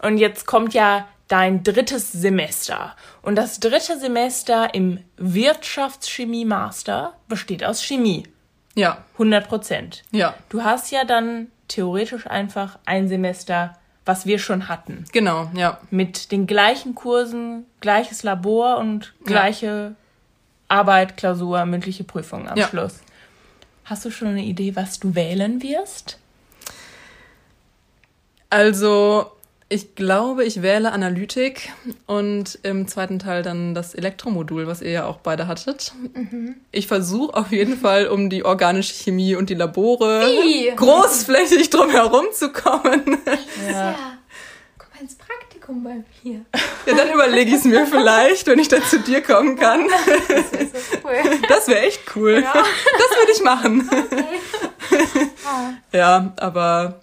und 0.01 0.17
jetzt 0.17 0.45
kommt 0.45 0.73
ja 0.73 1.07
dein 1.27 1.63
drittes 1.63 2.11
Semester. 2.11 2.95
Und 3.21 3.35
das 3.35 3.59
dritte 3.59 3.99
Semester 3.99 4.73
im 4.73 4.99
Wirtschaftschemie-Master 5.17 7.13
besteht 7.27 7.63
aus 7.63 7.83
Chemie. 7.83 8.27
Ja. 8.75 9.03
100 9.13 9.47
Prozent. 9.47 10.03
Ja. 10.11 10.35
Du 10.49 10.63
hast 10.63 10.91
ja 10.91 11.05
dann 11.05 11.47
theoretisch 11.67 12.27
einfach 12.27 12.77
ein 12.85 13.07
Semester, 13.07 13.77
was 14.05 14.25
wir 14.25 14.37
schon 14.37 14.67
hatten. 14.67 15.05
Genau. 15.11 15.49
Ja. 15.55 15.79
Mit 15.89 16.31
den 16.31 16.45
gleichen 16.45 16.93
Kursen, 16.93 17.65
gleiches 17.81 18.21
Labor 18.23 18.77
und 18.77 19.13
gleiche 19.23 19.95
Arbeit, 20.67 21.17
Klausur, 21.17 21.65
mündliche 21.65 22.03
Prüfung 22.03 22.47
am 22.47 22.57
Ja. 22.57 22.67
Schluss. 22.67 22.99
Hast 23.85 24.05
du 24.05 24.11
schon 24.11 24.29
eine 24.29 24.43
Idee, 24.43 24.75
was 24.75 24.99
du 24.99 25.15
wählen 25.15 25.61
wirst? 25.63 26.19
Also, 28.49 29.31
ich 29.67 29.95
glaube, 29.95 30.45
ich 30.45 30.61
wähle 30.61 30.91
Analytik 30.91 31.71
und 32.05 32.59
im 32.61 32.87
zweiten 32.87 33.17
Teil 33.17 33.41
dann 33.41 33.73
das 33.73 33.95
Elektromodul, 33.95 34.67
was 34.67 34.81
ihr 34.81 34.91
ja 34.91 35.05
auch 35.05 35.17
beide 35.17 35.47
hattet. 35.47 35.93
Ich 36.71 36.87
versuche 36.87 37.35
auf 37.35 37.51
jeden 37.51 37.77
Fall, 37.77 38.07
um 38.07 38.29
die 38.29 38.45
organische 38.45 38.93
Chemie 38.93 39.35
und 39.35 39.49
die 39.49 39.55
Labore 39.55 40.21
Wie? 40.27 40.71
großflächig 40.75 41.71
drumherum 41.71 42.27
zu 42.31 42.51
kommen. 42.51 43.17
Ja. 43.71 43.95
Komm 44.77 44.87
mal 44.93 45.01
ins 45.01 45.15
Praktikum 45.15 45.83
bei 45.83 46.03
mir. 46.23 46.45
Ja, 46.85 46.95
dann 46.95 47.11
überlege 47.11 47.49
ich 47.49 47.57
es 47.57 47.63
mir 47.63 47.87
vielleicht, 47.87 48.45
wenn 48.45 48.59
ich 48.59 48.67
dann 48.67 48.83
zu 48.83 48.99
dir 48.99 49.21
kommen 49.21 49.55
kann. 49.57 49.87
Das 50.27 50.51
wäre 50.51 50.65
so 50.67 50.97
cool. 51.03 51.39
Das 51.49 51.67
wäre 51.67 51.79
echt 51.81 52.01
cool. 52.15 52.41
Das 52.41 53.17
würde 53.17 53.31
ich 53.33 53.43
machen. 53.43 53.89
Ja, 55.91 56.33
aber 56.37 56.99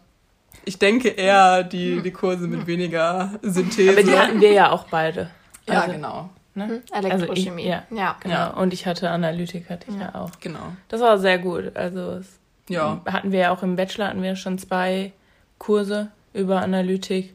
ich 0.64 0.78
denke 0.78 1.08
eher 1.08 1.62
die, 1.64 2.00
die 2.02 2.10
Kurse 2.12 2.46
mit 2.46 2.66
weniger 2.66 3.30
Synthese. 3.42 3.92
Aber 3.92 4.02
die 4.02 4.18
hatten 4.18 4.40
wir 4.40 4.52
ja 4.52 4.70
auch 4.70 4.84
beide. 4.88 5.30
ja, 5.68 5.80
Also, 5.80 5.92
genau. 5.92 6.30
Ne? 6.54 6.82
Elektrochemie. 6.92 7.72
Also 7.72 7.84
ich- 7.90 7.96
ja. 7.96 7.96
ja. 7.96 8.16
Genau. 8.20 8.60
Und 8.60 8.72
ich 8.74 8.86
hatte 8.86 9.08
Analytik, 9.10 9.70
hatte 9.70 9.86
ich 9.90 9.96
ja, 9.98 10.14
auch. 10.14 10.30
Genau. 10.40 10.72
Das 10.88 11.00
war 11.00 11.18
sehr 11.18 11.38
gut. 11.38 11.74
Also 11.76 12.18
es 12.20 12.38
Ja. 12.68 13.00
hatten 13.10 13.32
wir 13.32 13.38
ja 13.40 13.50
auch 13.52 13.62
im 13.62 13.76
Bachelor 13.76 14.08
hatten 14.08 14.22
wir 14.22 14.36
schon 14.36 14.58
zwei 14.58 15.12
Kurse 15.58 16.10
über 16.34 16.60
Analytik. 16.60 17.34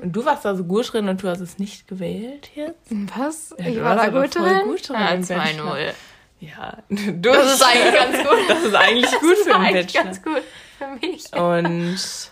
Und 0.00 0.12
du 0.12 0.24
warst 0.24 0.44
da 0.44 0.54
so 0.54 0.62
gut 0.64 0.92
drin 0.92 1.08
und 1.08 1.22
du 1.22 1.28
hast 1.28 1.40
es 1.40 1.58
nicht 1.58 1.88
gewählt 1.88 2.50
jetzt? 2.54 2.78
Was? 3.18 3.54
Ja, 3.58 3.66
ich 3.66 3.74
du 3.74 3.82
war 3.82 3.96
warst 3.96 4.06
da 4.14 4.20
gut 4.22 4.34
drin? 4.36 4.62
gut 4.66 4.88
drin 4.88 4.96
Ja, 5.00 5.08
im 5.08 5.22
2-0. 5.22 5.92
Ja, 6.40 6.78
du 6.88 7.20
Das 7.20 7.54
ist 7.54 7.62
eigentlich 7.64 7.94
ganz 7.94 8.16
gut. 8.18 8.38
Das 8.48 8.62
ist 8.62 8.74
eigentlich 8.74 9.10
gut 9.20 9.30
Das 9.36 9.46
für 9.46 9.56
eigentlich 9.56 9.86
Bachelor. 9.86 10.04
ganz 10.04 10.22
gut 10.22 10.42
für 10.78 11.06
mich. 11.06 11.32
Und 11.32 12.30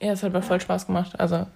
ja, 0.00 0.12
es 0.12 0.22
hat 0.22 0.32
mir 0.32 0.42
voll 0.42 0.60
Spaß 0.60 0.86
gemacht. 0.86 1.18
Also 1.18 1.46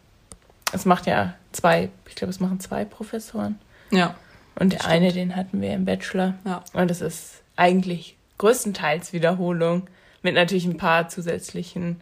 es 0.73 0.85
macht 0.85 1.07
ja 1.07 1.35
zwei, 1.53 1.91
ich 2.09 2.15
glaube, 2.15 2.31
es 2.31 2.41
machen 2.41 2.61
zwei 2.61 2.85
Professoren. 2.85 3.59
Ja. 3.91 4.15
Und 4.59 4.73
der 4.73 4.87
eine, 4.87 5.13
den 5.13 5.37
hatten 5.37 5.61
wir 5.61 5.73
im 5.73 5.85
Bachelor. 5.85 6.35
Ja. 6.45 6.65
Und 6.73 6.91
es 6.91 7.01
ist 7.01 7.43
eigentlich 7.57 8.17
größtenteils 8.39 9.13
Wiederholung 9.13 9.87
mit 10.23 10.35
natürlich 10.35 10.65
ein 10.65 10.77
paar 10.77 11.09
zusätzlichen 11.09 12.01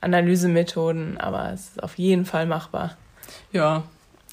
Analysemethoden, 0.00 1.18
aber 1.18 1.52
es 1.52 1.68
ist 1.68 1.82
auf 1.82 1.98
jeden 1.98 2.26
Fall 2.26 2.46
machbar. 2.46 2.96
Ja, 3.52 3.84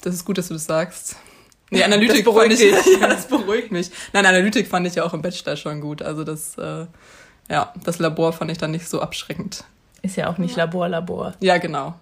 das 0.02 0.14
ist 0.14 0.24
gut, 0.24 0.38
dass 0.38 0.48
du 0.48 0.54
das 0.54 0.64
sagst. 0.64 1.16
Nee, 1.74 1.82
Analytik 1.84 2.16
Das 2.16 2.24
beruhigt 2.24 2.58
fand 2.58 2.86
ich, 2.86 3.00
ja, 3.00 3.08
das 3.08 3.26
beruhigt 3.26 3.72
mich. 3.72 3.90
Nein, 4.12 4.26
Analytik 4.26 4.68
fand 4.68 4.86
ich 4.86 4.94
ja 4.94 5.04
auch 5.04 5.14
im 5.14 5.22
Bachelor 5.22 5.56
schon 5.56 5.80
gut. 5.80 6.02
Also 6.02 6.22
das, 6.22 6.58
äh, 6.58 6.84
ja, 7.50 7.72
das 7.82 7.98
Labor 7.98 8.34
fand 8.34 8.50
ich 8.50 8.58
dann 8.58 8.72
nicht 8.72 8.86
so 8.86 9.00
abschreckend. 9.00 9.64
Ist 10.02 10.16
ja 10.16 10.28
auch 10.28 10.38
nicht 10.38 10.56
Labor, 10.56 10.88
Labor. 10.88 11.34
Ja, 11.40 11.58
genau. 11.58 11.94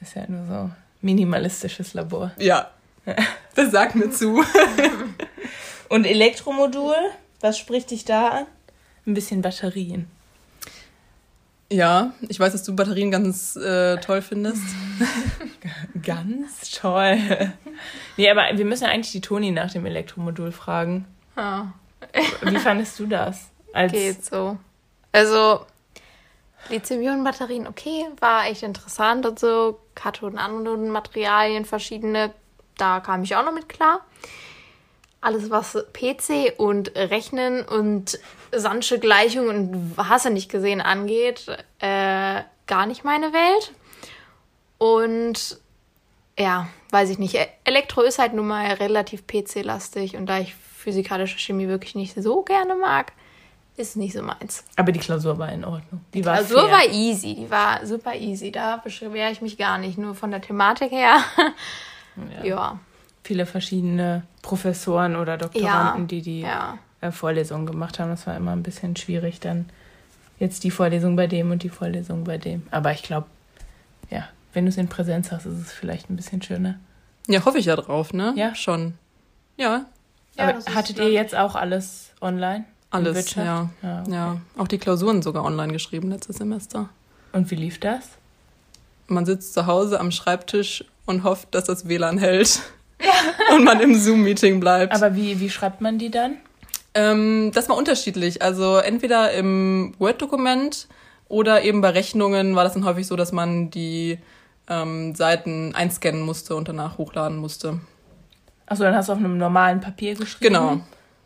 Ist 0.00 0.14
ja 0.14 0.24
nur 0.28 0.46
so 0.46 0.70
minimalistisches 1.02 1.94
Labor. 1.94 2.30
Ja, 2.38 2.70
das 3.54 3.70
sagt 3.70 3.94
mir 3.94 4.10
zu. 4.10 4.44
Und 5.88 6.04
Elektromodul, 6.04 6.94
was 7.40 7.58
spricht 7.58 7.90
dich 7.90 8.04
da 8.04 8.28
an? 8.28 8.46
Ein 9.06 9.14
bisschen 9.14 9.42
Batterien. 9.42 10.08
Ja, 11.72 12.12
ich 12.28 12.38
weiß, 12.38 12.52
dass 12.52 12.64
du 12.64 12.74
Batterien 12.74 13.10
ganz 13.10 13.54
äh, 13.54 13.96
toll 13.98 14.22
findest. 14.22 14.62
Ganz 16.02 16.70
toll. 16.72 17.18
Nee, 18.16 18.28
aber 18.28 18.56
wir 18.56 18.64
müssen 18.64 18.84
ja 18.84 18.90
eigentlich 18.90 19.12
die 19.12 19.20
Toni 19.20 19.52
nach 19.52 19.70
dem 19.70 19.86
Elektromodul 19.86 20.50
fragen. 20.50 21.04
Ja, 21.36 21.72
Wie 22.42 22.56
fandest 22.56 22.98
du 22.98 23.06
das? 23.06 23.50
Als 23.72 23.92
geht 23.92 24.24
so. 24.24 24.58
Also, 25.12 25.64
Lithium-Ionen-Batterien, 26.68 27.66
okay, 27.66 28.06
war 28.20 28.46
echt 28.46 28.62
interessant 28.62 29.26
und 29.26 29.38
so. 29.38 29.80
Kathoden, 29.94 30.38
Anoden, 30.38 30.90
Materialien, 30.90 31.64
verschiedene, 31.64 32.32
da 32.76 33.00
kam 33.00 33.22
ich 33.22 33.34
auch 33.36 33.44
noch 33.44 33.52
mit 33.52 33.68
klar. 33.68 34.00
Alles, 35.20 35.50
was 35.50 35.76
PC 35.92 36.54
und 36.58 36.96
Rechnen 36.96 37.64
und 37.64 38.18
Sandsche 38.52 38.98
Gleichungen 38.98 39.48
und 39.48 39.94
hast 39.96 40.24
du 40.24 40.30
nicht 40.30 40.50
gesehen 40.50 40.80
angeht, 40.80 41.46
äh, 41.78 42.42
gar 42.66 42.86
nicht 42.86 43.04
meine 43.04 43.32
Welt. 43.32 43.72
Und 44.78 45.60
ja, 46.38 46.68
weiß 46.90 47.10
ich 47.10 47.18
nicht. 47.18 47.36
Elektro 47.64 48.00
ist 48.00 48.18
halt 48.18 48.32
nun 48.32 48.48
mal 48.48 48.64
relativ 48.74 49.26
PC-lastig 49.26 50.16
und 50.16 50.26
da 50.26 50.38
ich 50.38 50.54
physikalische 50.54 51.38
Chemie 51.38 51.68
wirklich 51.68 51.94
nicht 51.94 52.14
so 52.14 52.42
gerne 52.42 52.74
mag, 52.76 53.12
ist 53.80 53.96
nicht 53.96 54.12
so 54.12 54.22
meins. 54.22 54.64
Aber 54.76 54.92
die 54.92 55.00
Klausur 55.00 55.38
war 55.38 55.52
in 55.52 55.64
Ordnung. 55.64 56.00
Die 56.14 56.24
war 56.24 56.36
Klausur 56.36 56.68
fair. 56.68 56.70
war 56.70 56.92
easy, 56.92 57.34
die 57.34 57.50
war 57.50 57.84
super 57.86 58.14
easy. 58.14 58.52
Da 58.52 58.76
beschwere 58.76 59.30
ich 59.30 59.40
mich 59.40 59.58
gar 59.58 59.78
nicht, 59.78 59.98
nur 59.98 60.14
von 60.14 60.30
der 60.30 60.40
Thematik 60.40 60.92
her. 60.92 61.16
Ja. 62.38 62.44
ja. 62.44 62.80
Viele 63.22 63.46
verschiedene 63.46 64.24
Professoren 64.42 65.16
oder 65.16 65.38
Doktoranden, 65.38 66.06
die 66.08 66.22
die 66.22 66.40
ja. 66.40 66.78
äh, 67.00 67.12
Vorlesungen 67.12 67.66
gemacht 67.66 67.98
haben. 67.98 68.10
Das 68.10 68.26
war 68.26 68.36
immer 68.36 68.52
ein 68.52 68.62
bisschen 68.62 68.96
schwierig, 68.96 69.40
dann 69.40 69.70
jetzt 70.38 70.64
die 70.64 70.70
Vorlesung 70.70 71.16
bei 71.16 71.26
dem 71.26 71.50
und 71.50 71.62
die 71.62 71.68
Vorlesung 71.68 72.24
bei 72.24 72.38
dem. 72.38 72.66
Aber 72.70 72.92
ich 72.92 73.02
glaube, 73.02 73.26
ja, 74.10 74.28
wenn 74.52 74.64
du 74.64 74.70
es 74.70 74.76
in 74.76 74.88
Präsenz 74.88 75.30
hast, 75.30 75.46
ist 75.46 75.58
es 75.58 75.72
vielleicht 75.72 76.10
ein 76.10 76.16
bisschen 76.16 76.42
schöner. 76.42 76.78
Ja, 77.28 77.44
hoffe 77.44 77.58
ich 77.58 77.66
ja 77.66 77.76
drauf, 77.76 78.12
ne? 78.12 78.32
Ja. 78.36 78.54
Schon. 78.54 78.94
Ja, 79.56 79.86
Ja, 80.36 80.48
Aber 80.48 80.74
hattet 80.74 80.98
ihr 80.98 81.10
jetzt 81.10 81.34
auch 81.34 81.54
alles 81.54 82.12
online? 82.20 82.64
Alles, 82.90 83.34
ja. 83.34 83.70
Ja, 83.82 84.00
okay. 84.02 84.12
Ja, 84.12 84.36
auch 84.58 84.68
die 84.68 84.78
Klausuren 84.78 85.22
sogar 85.22 85.44
online 85.44 85.72
geschrieben 85.72 86.10
letztes 86.10 86.36
Semester. 86.36 86.88
Und 87.32 87.50
wie 87.50 87.54
lief 87.54 87.78
das? 87.78 88.08
Man 89.06 89.26
sitzt 89.26 89.54
zu 89.54 89.66
Hause 89.66 90.00
am 90.00 90.10
Schreibtisch 90.10 90.84
und 91.06 91.24
hofft, 91.24 91.54
dass 91.54 91.64
das 91.64 91.88
WLAN 91.88 92.18
hält. 92.18 92.60
und 93.54 93.64
man 93.64 93.80
im 93.80 93.94
Zoom-Meeting 93.94 94.60
bleibt. 94.60 94.94
Aber 94.94 95.14
wie, 95.14 95.40
wie 95.40 95.50
schreibt 95.50 95.80
man 95.80 95.98
die 95.98 96.10
dann? 96.10 96.36
Ähm, 96.94 97.50
das 97.54 97.68
war 97.68 97.76
unterschiedlich. 97.76 98.42
Also 98.42 98.76
entweder 98.76 99.32
im 99.32 99.94
Word-Dokument 99.98 100.88
oder 101.28 101.62
eben 101.62 101.80
bei 101.80 101.90
Rechnungen 101.90 102.56
war 102.56 102.64
das 102.64 102.74
dann 102.74 102.84
häufig 102.84 103.06
so, 103.06 103.16
dass 103.16 103.32
man 103.32 103.70
die 103.70 104.18
ähm, 104.68 105.14
Seiten 105.14 105.74
einscannen 105.74 106.22
musste 106.22 106.56
und 106.56 106.68
danach 106.68 106.98
hochladen 106.98 107.38
musste. 107.38 107.80
Achso, 108.66 108.84
dann 108.84 108.94
hast 108.94 109.08
du 109.08 109.12
auf 109.12 109.18
einem 109.18 109.38
normalen 109.38 109.80
Papier 109.80 110.14
geschrieben. 110.14 110.54
Genau. 110.54 110.80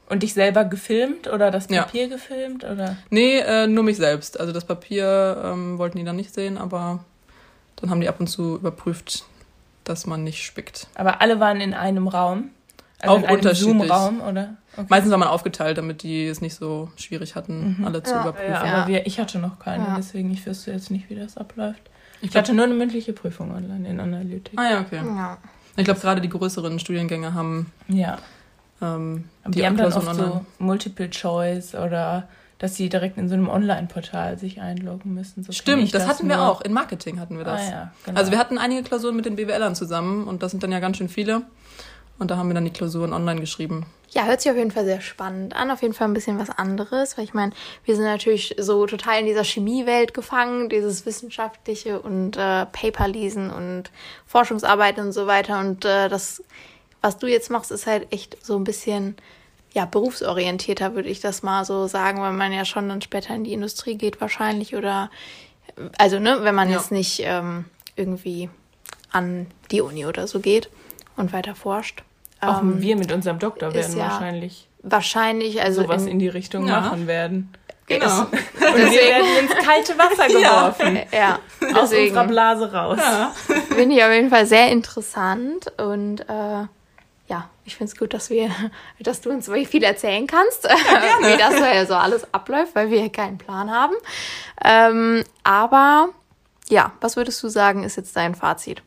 Und 0.08 0.22
dich 0.22 0.34
selber 0.34 0.64
gefilmt 0.64 1.28
oder 1.28 1.50
das 1.50 1.68
Ja. 1.70 1.82
Papier 1.84 2.08
gefilmt? 2.08 2.62
Oder? 2.64 2.96
Nee, 3.10 3.38
äh, 3.38 3.66
nur 3.66 3.84
mich 3.84 3.96
selbst. 3.96 4.38
Also 4.38 4.52
das 4.52 4.64
Papier 4.66 5.40
ähm, 5.44 5.78
wollten 5.78 5.96
die 5.98 6.04
dann 6.04 6.16
nicht 6.16 6.34
sehen, 6.34 6.58
aber 6.58 7.02
dann 7.76 7.90
haben 7.90 8.00
die 8.00 8.08
ab 8.08 8.20
und 8.20 8.26
zu 8.26 8.56
überprüft, 8.56 9.24
dass 9.84 10.06
man 10.06 10.22
nicht 10.22 10.44
spickt. 10.44 10.88
Aber 10.94 11.20
alle 11.22 11.40
waren 11.40 11.60
in 11.60 11.72
einem 11.74 12.08
Raum? 12.08 12.50
Also 13.00 13.14
Auch 13.14 13.18
in 13.20 13.24
einem 13.26 13.36
unterschiedlich. 13.36 13.88
Zoom-Raum, 13.88 14.20
oder? 14.20 14.54
Okay. 14.76 14.86
Meistens 14.88 15.10
war 15.10 15.18
man 15.18 15.28
aufgeteilt, 15.28 15.78
damit 15.78 16.02
die 16.02 16.26
es 16.26 16.40
nicht 16.40 16.54
so 16.54 16.90
schwierig 16.96 17.34
hatten, 17.34 17.82
alle 17.84 18.02
zu 18.02 18.12
Ja. 18.14 18.22
überprüfen. 18.22 18.52
Ja, 18.52 18.66
Ja. 18.66 18.74
aber 18.74 18.88
wir, 18.88 19.06
ich 19.06 19.18
hatte 19.20 19.38
noch 19.38 19.58
keine, 19.58 19.84
Ja. 19.84 19.94
deswegen 19.96 20.30
ich 20.30 20.44
wüsste 20.46 20.70
jetzt 20.72 20.90
nicht, 20.90 21.08
wie 21.10 21.14
das 21.16 21.36
abläuft. 21.36 21.80
Ich 22.20 22.26
Ich 22.26 22.30
glaub- 22.30 22.44
hatte 22.44 22.54
nur 22.54 22.64
eine 22.64 22.74
mündliche 22.74 23.12
Prüfung 23.12 23.54
online 23.54 23.88
in 23.88 24.00
Analytik. 24.00 24.58
Ah 24.58 24.70
ja, 24.70 24.80
okay. 24.80 25.00
Ja. 25.04 25.38
Ich 25.76 25.84
glaube, 25.84 26.00
gerade 26.00 26.20
die 26.20 26.28
größeren 26.28 26.78
Studiengänge 26.78 27.34
haben 27.34 27.72
Ja, 27.88 28.18
ähm, 28.84 29.24
aber 29.42 29.52
die, 29.52 29.66
haben 29.66 29.76
dann 29.76 29.90
Klausuren 29.90 30.08
oft 30.08 30.18
so 30.18 30.46
Multiple 30.58 31.10
Choice 31.10 31.74
oder 31.74 32.28
dass 32.58 32.76
sie 32.76 32.88
direkt 32.88 33.18
in 33.18 33.28
so 33.28 33.34
einem 33.34 33.48
Online-Portal 33.48 34.38
sich 34.38 34.60
einloggen 34.60 35.12
müssen. 35.12 35.42
So 35.42 35.52
Stimmt, 35.52 35.92
das, 35.92 36.06
hatten 36.06 36.28
wir 36.28 36.36
nur. 36.36 36.50
auch. 36.50 36.60
In 36.60 36.72
Marketing 36.72 37.20
hatten 37.20 37.36
wir 37.36 37.44
das. 37.44 37.60
Ah, 37.60 37.70
ja, 37.70 37.92
genau. 38.06 38.18
Also 38.18 38.30
wir 38.30 38.38
hatten 38.38 38.58
einige 38.58 38.82
Klausuren 38.82 39.16
mit 39.16 39.26
den 39.26 39.36
BWLern 39.36 39.74
zusammen 39.74 40.26
und 40.26 40.42
das 40.42 40.52
sind 40.52 40.62
dann 40.62 40.72
ja 40.72 40.80
ganz 40.80 40.96
schön 40.96 41.08
viele. 41.08 41.42
Und 42.18 42.30
da 42.30 42.36
haben 42.36 42.48
wir 42.48 42.54
dann 42.54 42.64
die 42.64 42.70
Klausuren 42.70 43.12
online 43.12 43.40
geschrieben. 43.40 43.86
Ja, 44.10 44.24
hört 44.26 44.40
sich 44.40 44.50
auf 44.50 44.56
jeden 44.56 44.70
Fall 44.70 44.84
sehr 44.84 45.00
spannend 45.00 45.56
an. 45.56 45.72
Auf 45.72 45.82
jeden 45.82 45.94
Fall 45.94 46.06
ein 46.06 46.14
bisschen 46.14 46.38
was 46.38 46.48
anderes, 46.48 47.18
weil 47.18 47.24
ich 47.24 47.34
meine, 47.34 47.52
wir 47.84 47.96
sind 47.96 48.04
natürlich 48.04 48.54
so 48.58 48.86
total 48.86 49.18
in 49.18 49.26
dieser 49.26 49.42
Chemiewelt 49.42 50.14
gefangen, 50.14 50.68
dieses 50.68 51.04
wissenschaftliche 51.04 52.00
und 52.00 52.36
äh, 52.36 52.66
Paper 52.66 53.08
lesen 53.08 53.50
und 53.50 53.90
Forschungsarbeit 54.26 54.98
und 54.98 55.10
so 55.10 55.26
weiter. 55.26 55.58
Und 55.58 55.84
äh, 55.84 56.08
das, 56.08 56.44
was 57.04 57.18
du 57.18 57.26
jetzt 57.26 57.50
machst, 57.50 57.70
ist 57.70 57.86
halt 57.86 58.10
echt 58.12 58.36
so 58.44 58.56
ein 58.56 58.64
bisschen 58.64 59.16
ja 59.74 59.84
berufsorientierter, 59.84 60.94
würde 60.94 61.08
ich 61.10 61.20
das 61.20 61.42
mal 61.42 61.64
so 61.66 61.86
sagen, 61.86 62.20
weil 62.22 62.32
man 62.32 62.50
ja 62.52 62.64
schon 62.64 62.88
dann 62.88 63.02
später 63.02 63.34
in 63.34 63.44
die 63.44 63.52
Industrie 63.52 63.96
geht 63.96 64.20
wahrscheinlich 64.22 64.74
oder 64.74 65.10
also 65.98 66.18
ne, 66.18 66.38
wenn 66.42 66.54
man 66.54 66.70
Ja. 66.70 66.76
jetzt 66.78 66.92
nicht 66.92 67.20
ähm, 67.24 67.66
irgendwie 67.96 68.48
an 69.12 69.46
die 69.70 69.80
Uni 69.82 70.06
oder 70.06 70.26
so 70.26 70.40
geht 70.40 70.70
und 71.16 71.32
weiter 71.32 71.54
forscht. 71.54 72.02
auch 72.40 72.62
Ähm, 72.62 72.80
wir 72.80 72.96
mit 72.96 73.12
unserem 73.12 73.38
Doktor 73.38 73.74
werden 73.74 73.96
ja 73.96 74.04
wahrscheinlich 74.04 74.68
Wahrscheinlich, 74.82 75.62
also 75.62 75.82
sowas 75.82 76.02
in, 76.02 76.08
in 76.08 76.18
die 76.20 76.28
Richtung 76.28 76.66
Ja. 76.66 76.80
machen 76.80 77.06
werden. 77.06 77.52
Genau. 77.86 78.20
Und 78.22 78.30
wir 78.76 78.90
werden 78.92 79.36
ins 79.40 79.54
kalte 79.66 79.98
Wasser 79.98 80.26
geworfen. 80.28 80.98
ja, 81.12 81.38
Aus 81.74 81.90
deswegen 81.90 82.08
unserer 82.16 82.26
Blase 82.28 82.72
raus. 82.72 82.98
finde 83.68 83.94
ich 83.96 84.02
auf 84.04 84.12
jeden 84.12 84.30
Fall 84.30 84.46
sehr 84.46 84.70
interessant 84.70 85.70
und 85.78 86.20
äh, 86.20 86.64
ja, 87.28 87.48
ich 87.64 87.76
finde 87.76 87.92
es 87.92 87.98
gut, 87.98 88.12
dass 88.14 88.30
wir, 88.30 88.50
dass 89.00 89.20
du 89.20 89.30
uns 89.30 89.48
viel 89.68 89.82
erzählen 89.82 90.26
kannst, 90.26 90.64
wie 90.64 91.38
das 91.38 91.54
so- 91.86 91.92
so 91.92 91.94
alles 91.98 92.32
abläuft, 92.34 92.74
weil 92.74 92.90
wir 92.90 93.00
hier 93.00 93.12
keinen 93.12 93.38
Plan 93.38 93.70
haben. 93.70 93.94
Ähm, 94.64 95.24
aber 95.42 96.08
ja, 96.68 96.92
was 97.00 97.16
würdest 97.16 97.42
du 97.42 97.48
sagen, 97.48 97.82
ist 97.84 97.96
jetzt 97.96 98.16
dein 98.16 98.34
Fazit? 98.34 98.82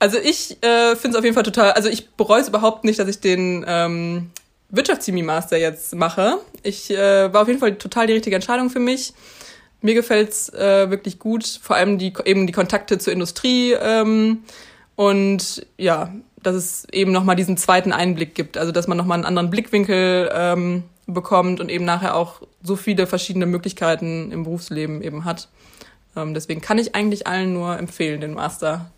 Also 0.00 0.18
ich 0.18 0.62
äh, 0.62 0.94
finde 0.94 1.10
es 1.10 1.16
auf 1.16 1.24
jeden 1.24 1.34
Fall 1.34 1.42
total, 1.42 1.72
also 1.72 1.88
ich 1.88 2.10
bereue 2.10 2.40
es 2.40 2.48
überhaupt 2.48 2.84
nicht, 2.84 2.98
dass 3.00 3.08
ich 3.08 3.20
den 3.20 3.64
ähm, 3.66 4.30
Wirtschaftschemie-Master 4.70 5.56
jetzt 5.58 5.94
mache. 5.96 6.38
Ich 6.62 6.90
äh, 6.90 7.32
war 7.32 7.42
auf 7.42 7.48
jeden 7.48 7.58
Fall 7.58 7.76
total 7.76 8.06
die 8.06 8.12
richtige 8.12 8.36
Entscheidung 8.36 8.70
für 8.70 8.78
mich. 8.78 9.12
Mir 9.80 9.94
gefällt's 9.94 10.48
äh, 10.50 10.90
wirklich 10.90 11.18
gut, 11.18 11.46
vor 11.62 11.76
allem 11.76 11.98
die 11.98 12.12
eben 12.24 12.46
die 12.46 12.52
Kontakte 12.52 12.98
zur 12.98 13.12
Industrie 13.12 13.72
ähm, 13.72 14.44
und 14.94 15.66
ja, 15.78 16.12
dass 16.48 16.56
es 16.56 16.84
eben 16.90 17.12
nochmal 17.12 17.36
diesen 17.36 17.56
zweiten 17.56 17.92
Einblick 17.92 18.34
gibt, 18.34 18.56
also 18.58 18.72
dass 18.72 18.86
man 18.88 18.96
nochmal 18.98 19.16
einen 19.16 19.24
anderen 19.26 19.50
Blickwinkel 19.50 20.30
ähm, 20.32 20.82
bekommt 21.06 21.60
und 21.60 21.70
eben 21.70 21.84
nachher 21.84 22.14
auch 22.16 22.42
so 22.62 22.76
viele 22.76 23.06
verschiedene 23.06 23.46
Möglichkeiten 23.46 24.30
im 24.32 24.44
Berufsleben 24.44 25.02
eben 25.02 25.24
hat. 25.24 25.48
Ähm, 26.16 26.34
deswegen 26.34 26.60
kann 26.60 26.78
ich 26.78 26.94
eigentlich 26.94 27.26
allen 27.26 27.52
nur 27.52 27.78
empfehlen, 27.78 28.20
den 28.20 28.34
Master 28.34 28.90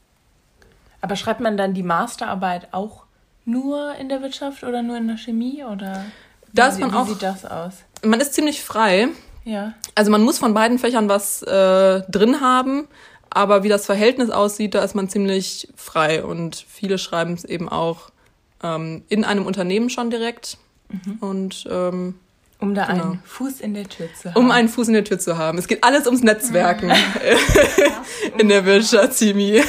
Aber 1.01 1.17
schreibt 1.17 1.41
man 1.41 1.57
dann 1.57 1.75
die 1.75 1.83
Masterarbeit 1.83 2.69
auch 2.73 3.05
nur 3.45 3.95
in 3.97 4.09
der 4.09 4.23
Wirtschaft 4.23 4.65
oder 4.65 4.83
nur 4.83 4.97
in 4.97 5.09
der 5.09 5.17
Chemie? 5.19 5.65
Oder 5.65 6.05
Da 6.53 6.77
wie, 6.77 6.81
man 6.81 6.93
wie 6.93 6.97
auch- 6.97 7.07
sieht 7.09 7.23
das 7.23 7.45
aus? 7.45 7.75
man 8.05 8.21
ist 8.21 8.35
ziemlich 8.35 8.63
frei. 8.63 9.09
Ja. 9.45 9.73
Also 9.95 10.11
man 10.11 10.23
muss 10.23 10.39
von 10.39 10.53
beiden 10.55 10.79
Fächern 10.79 11.09
was 11.09 11.43
äh, 11.43 12.03
drin 12.11 12.41
haben, 12.41 12.87
aber 13.31 13.63
wie 13.63 13.69
das 13.69 13.87
Verhältnis 13.87 14.31
aussieht, 14.31 14.75
da 14.75 14.83
ist 14.83 14.95
man 14.95 15.09
ziemlich 15.09 15.69
frei. 15.77 16.23
Und 16.25 16.65
viele 16.69 16.99
schreiben 16.99 17.35
es 17.35 17.45
eben 17.45 17.69
auch 17.69 18.11
ähm, 18.63 19.03
in 19.09 19.25
einem 19.25 19.47
Unternehmen 19.47 19.91
schon 19.91 20.11
direkt. 20.11 20.59
Und 21.21 21.67
ähm, 21.71 22.17
Um 22.59 22.75
da 22.75 22.87
Genau. 22.87 23.05
einen 23.05 23.23
Fuß 23.25 23.61
in 23.61 23.75
der 23.75 23.89
Tür 23.89 24.09
zu 24.21 24.31
haben. 24.31 24.37
um 24.45 24.51
einen 24.51 24.69
Fuß 24.69 24.89
in 24.89 24.95
der 24.95 25.05
Tür 25.05 25.19
zu 25.19 25.39
haben. 25.39 25.57
Es 25.59 25.69
geht 25.69 25.85
alles 25.85 26.07
ums 26.07 26.23
Netzwerken 26.23 26.91
in 28.39 28.49
der 28.49 28.65
Wirtschaftschemie. 28.67 29.63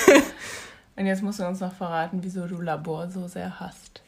Und 0.95 1.05
jetzt 1.05 1.21
musst 1.23 1.39
du 1.39 1.45
uns 1.47 1.59
noch 1.59 1.73
verraten, 1.73 2.19
wieso 2.21 2.47
du 2.47 2.59
Labor 2.61 3.09
so 3.09 3.27
sehr 3.27 3.59
hasst. 3.59 4.01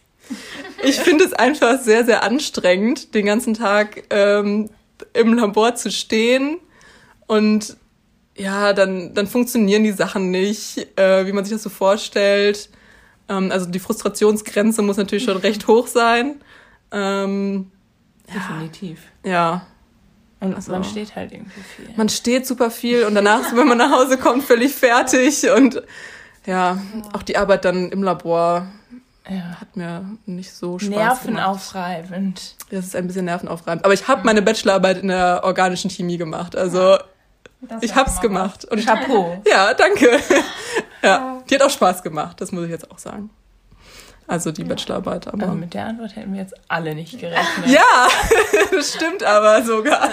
Ich 0.83 0.99
finde 0.99 1.25
es 1.25 1.33
einfach 1.33 1.79
sehr, 1.81 2.05
sehr 2.05 2.23
anstrengend, 2.23 3.13
den 3.13 3.25
ganzen 3.25 3.53
Tag 3.53 4.03
ähm, 4.09 4.69
im 5.13 5.33
Labor 5.33 5.75
zu 5.75 5.91
stehen 5.91 6.57
und 7.27 7.77
ja, 8.35 8.73
dann, 8.73 9.13
dann 9.13 9.27
funktionieren 9.27 9.83
die 9.83 9.91
Sachen 9.91 10.31
nicht, 10.31 10.87
äh, 10.99 11.25
wie 11.27 11.31
man 11.33 11.43
sich 11.45 11.53
das 11.53 11.63
so 11.63 11.69
vorstellt. 11.69 12.69
Ähm, 13.29 13.51
also 13.51 13.65
die 13.69 13.79
Frustrationsgrenze 13.79 14.81
muss 14.81 14.97
natürlich 14.97 15.23
schon 15.25 15.37
recht 15.37 15.67
hoch 15.67 15.87
sein. 15.87 16.41
Ähm, 16.91 17.71
Definitiv. 18.33 18.99
ja, 19.23 19.65
Und 20.39 20.55
Also- 20.55 20.71
man 20.71 20.83
steht 20.83 21.15
halt 21.15 21.31
irgendwie 21.31 21.61
viel. 21.61 21.89
man 21.95 22.09
steht 22.09 22.45
super 22.47 22.69
viel 22.71 23.05
und 23.05 23.15
danach, 23.15 23.41
wenn 23.55 23.67
man 23.67 23.77
nach 23.77 23.91
Hause 23.91 24.17
kommt, 24.17 24.43
völlig 24.43 24.73
fertig 24.73 25.49
und 25.55 25.81
ja, 26.45 26.77
auch 27.13 27.23
die 27.23 27.37
Arbeit 27.37 27.63
dann 27.65 27.89
im 27.91 28.03
Labor 28.03 28.67
Ja. 29.29 29.61
hat 29.61 29.77
mir 29.77 30.03
nicht 30.25 30.51
so 30.51 30.77
Spaß 30.79 30.89
gemacht. 30.89 31.25
Nervenaufreibend. 31.25 32.55
Das 32.71 32.85
ist 32.85 32.95
ein 32.95 33.07
bisschen 33.07 33.25
nervenaufreibend. 33.25 33.85
Aber 33.85 33.93
ich 33.93 34.07
habe 34.07 34.23
meine 34.25 34.41
Bachelorarbeit 34.41 34.97
in 35.01 35.07
der 35.07 35.41
organischen 35.45 35.89
Chemie 35.89 36.17
gemacht. 36.17 36.55
Also 36.57 36.97
ich 37.81 37.95
hab's 37.95 38.19
gemacht. 38.21 38.65
Und 38.65 38.85
Chapeau. 38.85 39.41
ja, 39.47 39.73
danke. 39.73 40.19
ja, 41.03 41.41
die 41.49 41.55
hat 41.55 41.61
auch 41.61 41.69
Spaß 41.69 42.03
gemacht. 42.03 42.39
Das 42.41 42.51
muss 42.51 42.65
ich 42.65 42.71
jetzt 42.71 42.89
auch 42.91 42.99
sagen. 42.99 43.29
Also 44.27 44.51
die 44.51 44.63
Bachelorarbeit. 44.63 45.27
Aber 45.27 45.43
Also 45.43 45.55
mit 45.55 45.73
der 45.73 45.85
Antwort 45.85 46.15
hätten 46.15 46.33
wir 46.33 46.41
jetzt 46.41 46.53
alle 46.69 46.95
nicht 46.95 47.19
gerechnet. 47.19 47.67
ja, 47.67 48.07
das 48.71 48.93
stimmt 48.93 49.23
aber 49.23 49.63
sogar. 49.63 50.11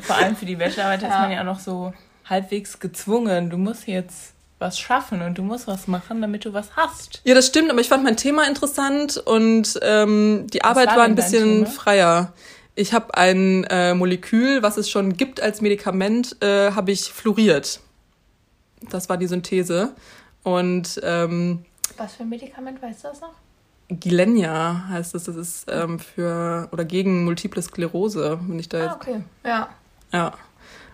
Vor 0.00 0.16
allem 0.16 0.34
für 0.36 0.46
die 0.46 0.56
Bachelorarbeit 0.56 1.02
ist 1.02 1.08
man 1.10 1.30
ja 1.30 1.40
auch 1.40 1.44
noch 1.44 1.60
so 1.60 1.92
halbwegs 2.28 2.80
gezwungen. 2.80 3.50
Du 3.50 3.56
musst 3.56 3.86
jetzt 3.86 4.32
was 4.58 4.78
schaffen 4.78 5.22
und 5.22 5.36
du 5.38 5.42
musst 5.42 5.68
was 5.68 5.86
machen, 5.86 6.22
damit 6.22 6.44
du 6.44 6.52
was 6.54 6.70
hast. 6.76 7.20
Ja, 7.24 7.34
das 7.34 7.46
stimmt, 7.46 7.70
aber 7.70 7.80
ich 7.80 7.88
fand 7.88 8.02
mein 8.04 8.16
Thema 8.16 8.46
interessant 8.48 9.18
und 9.18 9.78
ähm, 9.82 10.46
die 10.52 10.64
Arbeit 10.64 10.88
war 10.88 10.96
war 10.96 11.04
ein 11.04 11.14
bisschen 11.14 11.64
Thema? 11.64 11.66
freier. 11.66 12.32
Ich 12.78 12.92
habe 12.92 13.16
ein 13.16 13.64
äh, 13.64 13.94
Molekül, 13.94 14.62
was 14.62 14.76
es 14.76 14.90
schon 14.90 15.14
gibt 15.14 15.40
als 15.40 15.62
Medikament, 15.62 16.36
äh, 16.42 16.72
habe 16.72 16.92
ich 16.92 17.04
fluoriert. 17.10 17.80
Das 18.90 19.08
war 19.08 19.16
die 19.16 19.26
Synthese. 19.26 19.94
Und 20.42 21.00
ähm, 21.02 21.64
Was 21.96 22.14
für 22.14 22.22
ein 22.22 22.28
Medikament, 22.28 22.80
weißt 22.82 23.04
du 23.04 23.08
das 23.08 23.20
noch? 23.22 23.32
Gilenya 23.88 24.88
heißt 24.90 25.14
es, 25.14 25.24
das 25.24 25.36
ist 25.36 25.66
ähm, 25.70 25.98
für 25.98 26.68
oder 26.70 26.84
gegen 26.84 27.24
multiple 27.24 27.62
Sklerose, 27.62 28.38
wenn 28.46 28.58
ich 28.58 28.68
da 28.68 28.78
jetzt 28.78 28.90
Ah, 28.90 28.96
okay. 28.96 29.20
Ja. 29.44 29.68
Ja. 30.12 30.32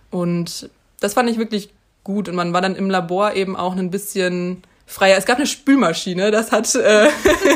Und 0.09 0.69
das 1.01 1.13
fand 1.15 1.29
ich 1.29 1.37
wirklich 1.37 1.73
gut. 2.05 2.29
Und 2.29 2.35
man 2.35 2.53
war 2.53 2.61
dann 2.61 2.75
im 2.75 2.89
Labor 2.89 3.33
eben 3.33 3.55
auch 3.57 3.75
ein 3.75 3.91
bisschen 3.91 4.63
freier. 4.93 5.17
Es 5.17 5.25
gab 5.25 5.37
eine 5.37 5.47
Spülmaschine, 5.47 6.31
das 6.31 6.51
hat 6.51 6.73
äh, 6.75 7.07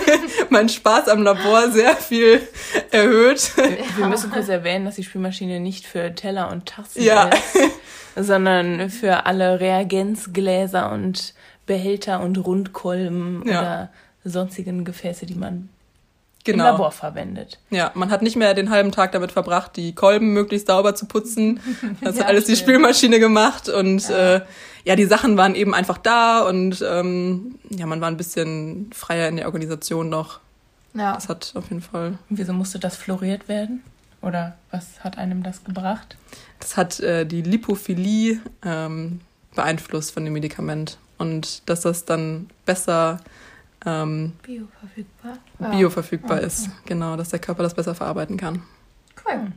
meinen 0.50 0.70
Spaß 0.70 1.08
am 1.10 1.22
Labor 1.24 1.70
sehr 1.72 1.96
viel 1.96 2.42
erhöht. 2.92 3.52
Wir 3.98 4.08
müssen 4.08 4.32
kurz 4.32 4.50
erwähnen, 4.50 4.86
dass 4.86 4.96
die 4.96 5.04
Spülmaschine 5.04 5.60
nicht 5.60 5.86
für 5.86 6.14
Teller 6.16 6.52
und 6.52 6.66
Tassen 6.66 7.02
Ja. 7.04 7.30
ist, 7.30 8.28
sondern 8.28 8.90
für 8.90 9.26
alle 9.26 9.60
Reagenzgläser 9.60 10.92
und 10.92 11.34
Behälter 11.66 12.22
und 12.22 12.38
Rundkolben 12.38 13.44
Ja. 13.46 13.60
oder 13.62 13.90
sonstigen 14.24 14.84
Gefäße, 14.86 15.26
die 15.26 15.36
man 15.36 15.70
im 16.48 16.54
Genau. 16.58 16.72
Labor 16.72 16.92
verwendet. 16.92 17.60
Ja, 17.70 17.92
man 17.94 18.10
hat 18.12 18.22
nicht 18.22 18.36
mehr 18.36 18.54
den 18.54 18.70
halben 18.70 18.92
Tag 18.92 19.12
damit 19.12 19.32
verbracht, 19.32 19.76
die 19.76 19.94
Kolben 19.94 20.34
möglichst 20.34 20.68
sauber 20.68 20.96
zu 20.96 21.06
putzen. 21.06 21.60
Das 22.02 22.16
Ja, 22.16 22.22
hat 22.24 22.30
alles 22.30 22.46
die 22.46 22.56
stimmt. 22.56 22.70
Spülmaschine 22.70 23.20
gemacht 23.20 23.70
und 23.70 24.08
ja. 24.10 24.36
Äh, 24.36 24.42
ja, 24.86 24.96
die 24.96 25.06
Sachen 25.06 25.36
waren 25.36 25.54
eben 25.56 25.74
einfach 25.74 25.98
da 25.98 26.42
und 26.48 26.82
ähm, 26.88 27.56
ja, 27.70 27.86
man 27.86 28.00
war 28.00 28.08
ein 28.10 28.16
bisschen 28.18 28.90
freier 28.94 29.28
in 29.28 29.36
der 29.38 29.48
Organisation 29.48 30.08
noch. 30.10 30.40
Ja. 30.94 31.14
Das 31.14 31.28
hat 31.30 31.52
auf 31.56 31.70
jeden 31.70 31.82
Fall 31.82 32.18
Und 32.30 32.38
wieso 32.38 32.54
musste 32.54 32.80
das 32.80 32.96
floriert 32.96 33.48
werden? 33.50 33.84
Oder 34.22 34.56
was 34.72 35.04
hat 35.04 35.18
einem 35.18 35.44
das 35.44 35.64
gebracht? 35.64 36.16
Das 36.60 36.76
hat 36.78 37.00
äh, 37.02 37.26
die 37.26 37.42
Lipophilie 37.44 38.40
ähm, 38.66 39.20
beeinflusst 39.56 40.12
von 40.14 40.24
dem 40.24 40.34
Medikament. 40.34 40.98
Und 41.20 41.68
dass 41.70 41.82
das 41.82 42.06
dann 42.06 42.50
besser 42.66 43.20
ähm, 43.86 44.34
Bioverfügbar. 44.42 45.38
bioverfügbar 45.60 46.42
ist. 46.42 46.70
Genau, 46.86 47.16
dass 47.16 47.30
der 47.30 47.40
Körper 47.40 47.64
das 47.64 47.74
besser 47.74 47.96
verarbeiten 47.96 48.38
kann. 48.38 48.64
Cool. 49.26 49.52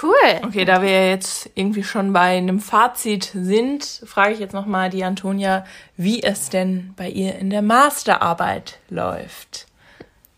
Cool. 0.00 0.40
Okay, 0.44 0.64
da 0.64 0.82
wir 0.82 1.10
jetzt 1.10 1.50
irgendwie 1.54 1.82
schon 1.82 2.12
bei 2.12 2.36
einem 2.38 2.60
Fazit 2.60 3.32
sind, 3.34 3.84
frage 4.04 4.34
ich 4.34 4.38
jetzt 4.38 4.54
nochmal 4.54 4.88
die 4.88 5.02
Antonia, 5.02 5.64
wie 5.96 6.22
es 6.22 6.48
denn 6.48 6.94
bei 6.96 7.08
ihr 7.08 7.36
in 7.36 7.50
der 7.50 7.62
Masterarbeit 7.62 8.78
läuft. 8.88 9.66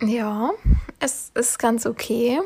Ja, 0.00 0.50
es 1.00 1.30
ist 1.34 1.58
ganz 1.58 1.84
okay. 1.84 2.40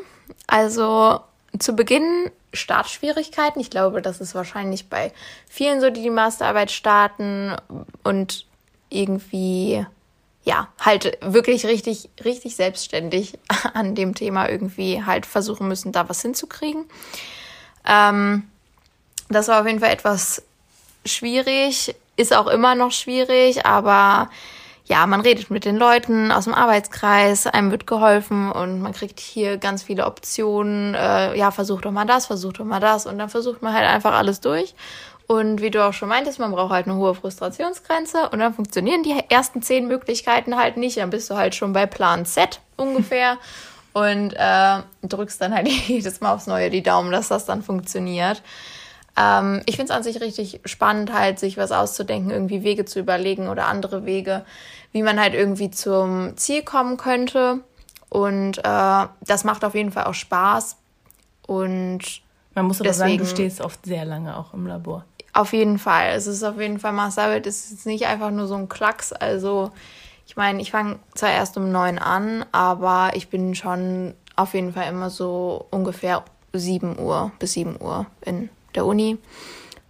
Also 0.47 1.21
zu 1.57 1.73
Beginn 1.75 2.29
Startschwierigkeiten. 2.53 3.61
Ich 3.61 3.69
glaube, 3.69 4.01
das 4.01 4.19
ist 4.19 4.35
wahrscheinlich 4.35 4.89
bei 4.89 5.13
vielen 5.47 5.79
so, 5.79 5.89
die 5.89 6.01
die 6.01 6.09
Masterarbeit 6.09 6.71
starten 6.71 7.55
und 8.03 8.45
irgendwie, 8.89 9.85
ja, 10.47 10.69
halt 10.79 11.17
wirklich 11.19 11.65
richtig, 11.65 12.09
richtig 12.23 12.55
selbstständig 12.55 13.37
an 13.73 13.95
dem 13.95 14.15
Thema 14.15 14.47
irgendwie 14.49 15.03
halt 15.03 15.25
versuchen 15.25 15.67
müssen, 15.67 15.91
da 15.91 16.07
was 16.07 16.21
hinzukriegen. 16.21 16.85
Ähm, 17.85 18.43
das 19.27 19.49
war 19.49 19.59
auf 19.59 19.67
jeden 19.67 19.81
Fall 19.81 19.91
etwas 19.91 20.41
schwierig, 21.05 21.95
ist 22.15 22.33
auch 22.33 22.47
immer 22.47 22.75
noch 22.75 22.93
schwierig, 22.93 23.65
aber 23.65 24.29
ja, 24.85 25.05
man 25.05 25.19
redet 25.19 25.51
mit 25.51 25.65
den 25.65 25.75
Leuten 25.75 26.31
aus 26.31 26.45
dem 26.45 26.53
Arbeitskreis, 26.53 27.45
einem 27.45 27.71
wird 27.71 27.85
geholfen 27.85 28.49
und 28.49 28.81
man 28.81 28.93
kriegt 28.93 29.19
hier 29.19 29.57
ganz 29.57 29.83
viele 29.83 30.05
Optionen. 30.05 30.95
Äh, 30.95 31.37
ja, 31.37 31.51
versuch 31.51 31.81
doch 31.81 31.91
mal 31.91 32.05
das, 32.05 32.25
versuch 32.25 32.53
doch 32.53 32.63
mal 32.63 32.79
das 32.79 33.05
und 33.05 33.17
dann 33.17 33.27
versucht 33.27 33.61
man 33.61 33.73
halt 33.73 33.85
einfach 33.85 34.13
alles 34.13 34.39
durch. 34.39 34.75
Und 35.27 35.61
wie 35.61 35.71
du 35.71 35.83
auch 35.85 35.91
schon 35.93 36.07
meintest, 36.07 36.39
man 36.39 36.51
braucht 36.51 36.71
halt 36.71 36.87
eine 36.87 36.95
hohe 36.95 37.13
Frustrationsgrenze 37.13 38.29
und 38.29 38.39
dann 38.39 38.53
funktionieren 38.53 39.03
die 39.03 39.13
ersten 39.29 39.61
zehn 39.61 39.87
Möglichkeiten 39.87 40.55
halt 40.55 40.77
nicht. 40.77 40.97
Dann 40.97 41.09
bist 41.09 41.29
du 41.29 41.35
halt 41.35 41.53
schon 41.53 41.73
bei 41.73 41.85
Plan 41.85 42.25
Z 42.25 42.61
ungefähr 42.77 43.37
und 43.93 44.33
äh, 44.33 44.79
drückst 45.03 45.41
dann 45.41 45.53
halt 45.53 45.67
jedes 45.87 46.21
Mal 46.21 46.33
aufs 46.33 46.47
Neue 46.47 46.69
die 46.69 46.81
Daumen, 46.83 47.11
dass 47.11 47.27
das 47.27 47.45
dann 47.45 47.61
funktioniert. 47.61 48.41
Ähm, 49.17 49.63
ich 49.65 49.75
finde 49.75 49.91
es 49.91 49.97
an 49.97 50.03
sich 50.03 50.21
richtig 50.21 50.61
spannend, 50.63 51.11
halt 51.11 51.39
sich 51.39 51.57
was 51.57 51.73
auszudenken, 51.73 52.31
irgendwie 52.31 52.63
Wege 52.63 52.85
zu 52.85 52.99
überlegen 52.99 53.49
oder 53.49 53.65
andere 53.67 54.05
Wege, 54.05 54.45
wie 54.93 55.03
man 55.03 55.19
halt 55.19 55.33
irgendwie 55.33 55.71
zum 55.71 56.37
Ziel 56.37 56.63
kommen 56.63 56.95
könnte. 56.95 57.59
Und 58.09 58.59
äh, 58.59 58.61
das 59.25 59.43
macht 59.43 59.65
auf 59.65 59.75
jeden 59.75 59.91
Fall 59.91 60.05
auch 60.05 60.13
Spaß. 60.13 60.77
Und 61.47 62.21
Man 62.55 62.65
muss 62.65 62.79
aber 62.79 62.93
sagen, 62.93 63.11
du 63.17 63.17
Deswegen- 63.23 63.35
stehst 63.35 63.59
oft 63.61 63.85
sehr 63.85 64.05
lange 64.05 64.37
auch 64.37 64.53
im 64.53 64.67
Labor. 64.67 65.03
Auf 65.37 65.53
jeden 65.53 65.77
Fall, 65.77 66.13
es 66.15 66.25
ist 66.25 66.43
auf 66.43 66.59
jeden 66.59 66.79
Fall 66.79 66.93
Masterarbeit, 66.93 67.45
es 67.45 67.71
ist 67.71 67.85
nicht 67.85 68.07
einfach 68.07 68.31
nur 68.31 68.47
so 68.47 68.55
ein 68.55 68.69
Klacks. 68.69 69.13
Also, 69.13 69.71
ich 70.25 70.35
meine, 70.35 70.61
ich 70.61 70.71
fange 70.71 70.97
zwar 71.13 71.29
erst 71.29 71.57
um 71.57 71.71
neun 71.71 71.99
an, 71.99 72.43
aber 72.51 73.11
ich 73.13 73.29
bin 73.29 73.53
schon 73.53 74.15
auf 74.35 74.55
jeden 74.55 74.73
Fall 74.73 74.89
immer 74.89 75.11
so 75.11 75.67
ungefähr 75.69 76.23
7 76.53 76.97
Uhr 76.97 77.31
bis 77.37 77.53
7 77.53 77.79
Uhr 77.79 78.07
in 78.21 78.49
der 78.73 78.85
Uni, 78.85 79.19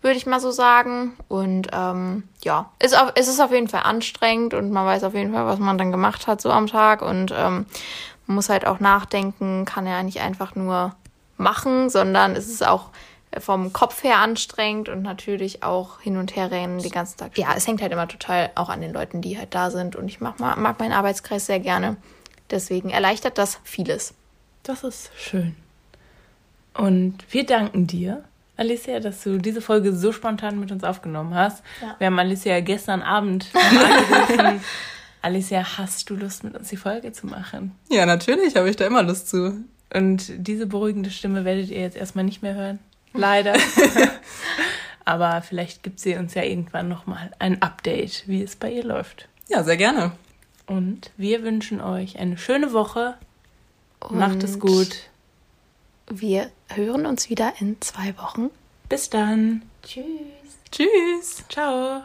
würde 0.01 0.17
ich 0.17 0.25
mal 0.25 0.41
so 0.41 0.51
sagen. 0.51 1.13
Und 1.29 1.69
ähm, 1.71 2.23
ja, 2.43 2.69
ist 2.83 2.97
auf, 2.97 3.13
es 3.15 3.29
ist 3.29 3.39
auf 3.39 3.51
jeden 3.51 3.69
Fall 3.69 3.83
anstrengend 3.83 4.53
und 4.53 4.71
man 4.71 4.85
weiß 4.85 5.05
auf 5.05 5.13
jeden 5.13 5.33
Fall, 5.33 5.45
was 5.45 5.59
man 5.59 5.77
dann 5.77 5.93
gemacht 5.93 6.27
hat 6.27 6.41
so 6.41 6.51
am 6.51 6.67
Tag. 6.67 7.01
Und 7.01 7.31
ähm, 7.31 7.65
man 8.25 8.35
muss 8.35 8.49
halt 8.49 8.67
auch 8.67 8.81
nachdenken, 8.81 9.63
kann 9.63 9.87
ja 9.87 10.03
nicht 10.03 10.19
einfach 10.19 10.55
nur 10.55 10.93
machen, 11.37 11.89
sondern 11.89 12.35
es 12.35 12.49
ist 12.49 12.67
auch 12.67 12.89
vom 13.39 13.73
Kopf 13.73 14.03
her 14.03 14.17
anstrengend 14.19 14.89
und 14.89 15.01
natürlich 15.01 15.63
auch 15.63 15.99
hin 15.99 16.17
und 16.17 16.35
her 16.35 16.49
rennen 16.49 16.79
den 16.79 16.91
ganzen 16.91 17.17
Tag. 17.17 17.37
Ja, 17.37 17.53
es 17.55 17.67
hängt 17.67 17.81
halt 17.81 17.91
immer 17.91 18.07
total 18.07 18.51
auch 18.55 18.69
an 18.69 18.81
den 18.81 18.93
Leuten, 18.93 19.21
die 19.21 19.37
halt 19.37 19.53
da 19.53 19.69
sind. 19.69 19.95
Und 19.95 20.07
ich 20.07 20.21
mag, 20.21 20.39
mag 20.39 20.79
meinen 20.79 20.93
Arbeitskreis 20.93 21.45
sehr 21.45 21.59
gerne. 21.59 21.97
Deswegen 22.49 22.89
erleichtert 22.89 23.37
das 23.37 23.59
vieles. 23.63 24.13
Das 24.63 24.83
ist 24.83 25.11
schön. 25.17 25.55
Und 26.73 27.17
wir 27.31 27.45
danken 27.45 27.87
dir, 27.87 28.23
Alicia, 28.55 28.99
dass 28.99 29.23
du 29.23 29.37
diese 29.37 29.61
Folge 29.61 29.95
so 29.95 30.11
spontan 30.11 30.59
mit 30.59 30.71
uns 30.71 30.83
aufgenommen 30.83 31.35
hast. 31.35 31.63
Ja. 31.81 31.95
Wir 31.99 32.07
haben 32.07 32.19
Alicia 32.19 32.59
gestern 32.61 33.01
Abend 33.01 33.47
angerufen. 33.53 34.61
Alicia, 35.21 35.77
hast 35.77 36.09
du 36.09 36.15
Lust, 36.15 36.43
mit 36.43 36.55
uns 36.55 36.69
die 36.69 36.77
Folge 36.77 37.11
zu 37.11 37.27
machen? 37.27 37.75
Ja, 37.89 38.05
natürlich 38.05 38.55
habe 38.55 38.69
ich 38.69 38.75
da 38.75 38.85
immer 38.85 39.03
Lust 39.03 39.29
zu. 39.29 39.63
Und 39.93 40.31
diese 40.37 40.67
beruhigende 40.67 41.09
Stimme 41.09 41.45
werdet 41.45 41.69
ihr 41.69 41.81
jetzt 41.81 41.97
erstmal 41.97 42.25
nicht 42.25 42.41
mehr 42.41 42.55
hören. 42.55 42.79
Leider. 43.17 43.55
Aber 45.05 45.41
vielleicht 45.41 45.83
gibt 45.83 45.99
sie 45.99 46.15
uns 46.15 46.33
ja 46.33 46.43
irgendwann 46.43 46.89
nochmal 46.89 47.31
ein 47.39 47.61
Update, 47.61 48.23
wie 48.27 48.43
es 48.43 48.55
bei 48.55 48.71
ihr 48.71 48.83
läuft. 48.83 49.27
Ja, 49.47 49.63
sehr 49.63 49.77
gerne. 49.77 50.11
Und 50.65 51.11
wir 51.15 51.43
wünschen 51.43 51.79
euch 51.79 52.19
eine 52.19 52.37
schöne 52.37 52.73
Woche. 52.73 53.15
Und 53.99 54.19
Macht 54.19 54.43
es 54.43 54.59
gut. 54.59 55.09
Wir 56.09 56.51
hören 56.67 57.05
uns 57.05 57.29
wieder 57.29 57.53
in 57.59 57.79
zwei 57.81 58.17
Wochen. 58.17 58.49
Bis 58.89 59.09
dann. 59.09 59.63
Tschüss. 59.83 60.03
Tschüss. 60.71 61.43
Ciao. 61.49 62.03